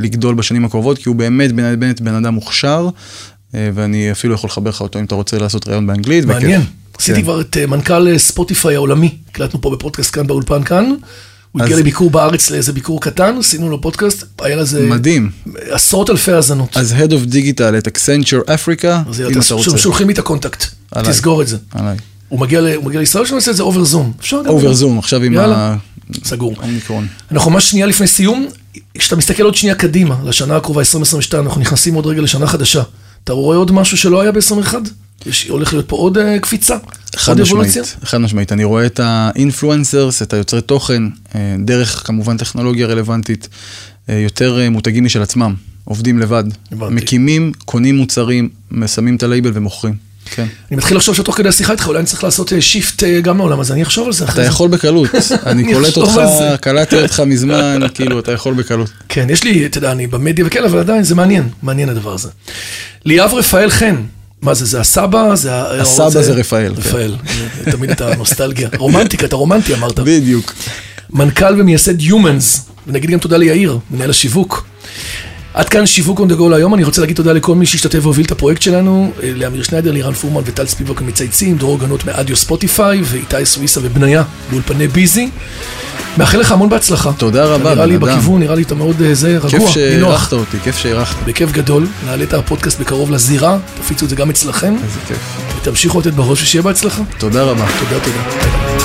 לגדול 0.00 0.34
בשנים 0.34 0.64
הקרובות, 0.64 0.98
כי 0.98 1.08
הוא 1.08 1.16
באמת 1.16 1.52
באמת 1.52 2.00
בן 2.00 2.14
אדם 2.14 2.34
מוכשר, 2.34 2.88
אה, 3.54 3.70
ואני 3.74 4.12
אפילו 4.12 4.34
יכול 4.34 4.48
לחבר 4.50 4.70
לך 4.70 4.80
אותו 4.80 4.98
אם 4.98 5.04
אתה 5.04 5.14
רוצה 5.14 5.38
לעשות 5.38 5.68
ראיון 5.68 5.86
באנגלית. 5.86 6.24
מעניין. 6.24 6.62
עשיתי 6.98 7.18
כן. 7.18 7.22
כבר 7.22 7.40
את 7.40 7.56
מנכ"ל 7.56 8.18
ספוטיפיי 8.18 8.74
העולמי, 8.74 9.14
הקלטנו 9.30 9.60
פה 9.60 9.70
בפודקאסט 9.70 10.14
כאן 10.14 10.26
באולפן 10.26 10.64
כאן. 10.64 10.94
הוא 11.52 11.62
הגיע 11.62 11.76
לביקור 11.76 12.10
בארץ 12.10 12.50
לאיזה 12.50 12.72
ביקור 12.72 13.00
קטן, 13.00 13.36
עשינו 13.38 13.70
לו 13.70 13.80
פודקאסט, 13.80 14.24
היה 14.40 14.56
לזה 14.56 14.82
מדהים. 14.86 15.30
עשרות 15.70 16.10
אלפי 16.10 16.32
האזנות. 16.32 16.76
אז 16.76 16.92
Head 16.92 17.10
of 17.10 17.32
Digital 17.32 17.78
את 17.78 17.88
אפריקה, 18.54 19.02
אז 19.10 19.20
אם 19.20 19.26
אתה- 19.40 19.54
רוצה. 19.54 19.78
שולחים 19.78 20.06
לי 20.06 20.12
את 20.12 20.18
ה 20.18 20.23
contact, 20.23 20.64
עליי. 20.92 21.12
תסגור 21.12 21.42
את 21.42 21.48
זה. 21.48 21.56
עליי. 21.72 21.96
הוא 22.28 22.40
מגיע 22.40 22.60
ל- 22.60 22.74
הוא 22.74 22.84
מגיע 22.84 23.00
לישראל 23.00 23.26
שאני 23.26 23.36
עושה 23.36 23.50
את 23.50 23.56
זה 23.56 23.62
over 23.62 23.84
Zoom. 23.84 24.12
over 24.32 24.72
Zoom, 24.74 24.98
עכשיו 24.98 25.22
עם 25.22 25.32
יאללה. 25.32 25.76
סגור. 26.24 26.54
האומיקרון. 26.58 27.06
אנחנו 27.32 27.50
ממש 27.50 27.70
שנייה 27.70 27.86
לפני 27.86 28.06
סיום, 28.06 28.46
כשאתה 28.98 29.16
מסתכל 29.16 29.42
עוד 29.42 29.54
שנייה 29.54 29.74
קדימה, 29.74 30.16
לשנה 30.24 30.56
הקרובה 30.56 30.80
2022, 30.80 31.44
אנחנו 31.44 31.60
נכנסים 31.60 31.94
עוד 31.94 32.06
רגע 32.06 32.22
לשנה 32.22 32.46
חדשה. 32.46 32.82
אתה 33.24 33.32
רואה 33.32 33.56
עוד 33.56 33.72
משהו 33.72 33.96
שלא 33.96 34.20
היה 34.20 34.32
ב-21? 34.32 34.74
יש, 35.26 35.48
הולך 35.48 35.72
להיות 35.72 35.88
פה 35.88 35.96
עוד 35.96 36.18
אה, 36.18 36.38
קפיצה? 36.38 36.76
עוד 37.26 37.40
אבולוציה? 37.40 37.82
חד 38.04 38.18
משמעית. 38.18 38.52
אני 38.52 38.64
רואה 38.64 38.86
את 38.86 39.00
ה 39.02 39.11
influencers, 39.11 40.22
את 40.22 40.32
היוצרי 40.32 40.60
תוכן, 40.60 41.02
אה, 41.34 41.56
דרך 41.58 42.06
כמובן 42.06 42.36
טכנולוגיה 42.36 42.86
רלוונטית, 42.86 43.48
אה, 44.08 44.14
יותר 44.14 44.70
מותגים 44.70 45.04
משל 45.04 45.22
עצמם, 45.22 45.54
עובדים 45.84 46.18
לבד. 46.18 46.44
הבנתי. 46.72 46.94
מקימים, 46.94 47.52
קונים 47.64 47.96
מוצרים, 47.96 48.48
שמים 48.86 49.16
את 49.16 49.22
הלייבל 49.22 49.50
ומוכרים. 49.54 50.08
כן. 50.30 50.46
אני 50.70 50.76
מתחיל 50.76 50.96
לחשוב 50.96 51.14
שתוך 51.14 51.36
כדי 51.36 51.48
השיחה 51.48 51.72
איתך, 51.72 51.86
אולי 51.86 51.98
אני 51.98 52.06
צריך 52.06 52.24
לעשות 52.24 52.52
shift 52.60 53.02
גם 53.22 53.38
לעולם 53.38 53.60
הזה, 53.60 53.74
אני 53.74 53.82
אחשוב 53.82 54.06
על 54.06 54.12
זה 54.12 54.24
אחרי 54.24 54.42
אתה. 54.42 54.50
יכול 54.50 54.68
בקלות, 54.68 55.08
אני 55.46 55.72
קולט 55.74 55.96
אותך. 55.96 56.20
קלטתי 56.60 57.02
אותך 57.02 57.22
מזמן, 57.26 57.80
כאילו, 57.94 58.18
אתה 58.18 58.32
יכול 58.32 58.54
בקלות. 58.54 58.90
כן, 59.08 59.26
יש 59.30 59.44
לי, 59.44 59.66
אתה 59.66 59.78
יודע, 59.78 59.92
אני 59.92 60.06
במדיה 60.06 60.46
וכן, 60.46 60.64
אבל 60.64 60.78
עדיין 60.78 61.04
זה 61.04 61.14
מעניין, 61.14 61.48
מעניין 61.62 61.88
הדבר 61.88 62.14
הזה. 62.14 62.28
ליאב 63.04 63.34
רפאל 63.34 63.70
חן, 63.70 63.96
מה 64.42 64.54
זה, 64.54 64.64
זה 64.64 64.80
הסבא? 64.80 65.34
זה 65.34 65.80
הסבא 65.80 66.08
זה 66.22 66.32
רפאל, 66.32 66.74
כן. 66.74 66.80
רפאל, 66.80 67.16
תמיד 67.70 67.90
את 67.90 68.00
הנוסטלגיה. 68.00 68.68
רומנטיקה, 68.78 69.26
אתה 69.26 69.36
רומנטי 69.36 69.74
אמרת. 69.74 69.98
בדיוק. 69.98 70.54
מנכ"ל 71.10 71.60
ומייסד 71.60 72.00
Humans, 72.00 72.60
ונגיד 72.86 73.10
גם 73.10 73.18
תודה 73.18 73.36
ליאיר, 73.36 73.78
מנהל 73.90 74.10
השיווק. 74.10 74.66
עד 75.54 75.68
כאן 75.68 75.86
שיווק 75.86 76.20
on 76.20 76.22
the 76.22 76.40
go 76.40 76.48
להיום, 76.50 76.74
אני 76.74 76.84
רוצה 76.84 77.00
להגיד 77.00 77.16
תודה 77.16 77.32
לכל 77.32 77.54
מי 77.54 77.66
שהשתתף 77.66 77.98
והוביל 78.02 78.26
את 78.26 78.32
הפרויקט 78.32 78.62
שלנו, 78.62 79.12
אה, 79.22 79.32
לאמיר 79.34 79.62
שניידר, 79.62 79.92
לירן 79.92 80.12
פורמן 80.12 80.42
וטל 80.44 80.66
ספיבוק 80.66 81.00
המצייצים, 81.00 81.58
דרור 81.58 81.78
גנות 81.78 82.04
מאדיו 82.04 82.36
ספוטיפיי, 82.36 83.00
ואיתי 83.04 83.46
סוויסה 83.46 83.80
ובניה 83.82 84.22
באולפני 84.50 84.88
ביזי. 84.88 85.30
מאחל 86.18 86.38
לך 86.38 86.52
המון 86.52 86.68
בהצלחה. 86.68 87.12
תודה 87.12 87.44
רבה, 87.44 87.74
נראה 87.74 87.86
לי. 87.86 87.98
בכיוון, 87.98 88.40
נראה 88.40 88.54
לי 88.54 88.62
אתה 88.62 88.74
מאוד 88.74 89.02
אה, 89.02 89.14
זה, 89.14 89.38
כיף 89.48 89.54
רגוע, 89.54 89.70
שאירחת 89.70 90.32
נינוח. 90.32 90.46
אותי, 90.46 90.60
כיף 90.64 90.76
שאירחת. 90.76 91.16
בכיף 91.24 91.52
גדול, 91.52 91.86
נעלה 92.06 92.24
את 92.24 92.34
הפודקאסט 92.34 92.80
בקרוב 92.80 93.10
לזירה, 93.10 93.58
תפיצו 93.80 94.04
את 94.04 94.10
זה 94.10 94.16
גם 94.16 94.30
אצלכם, 94.30 94.74
איזה 94.74 94.98
כיף. 95.08 95.18
ותמשיכו 95.60 96.00
לתת 96.00 96.12
בראש 96.12 96.42
ושיהיה 96.42 96.62
בהצלחה. 96.62 97.02
תודה 97.18 97.42
רבה. 97.42 97.66
תודה, 97.78 98.04
תודה. 98.04 98.77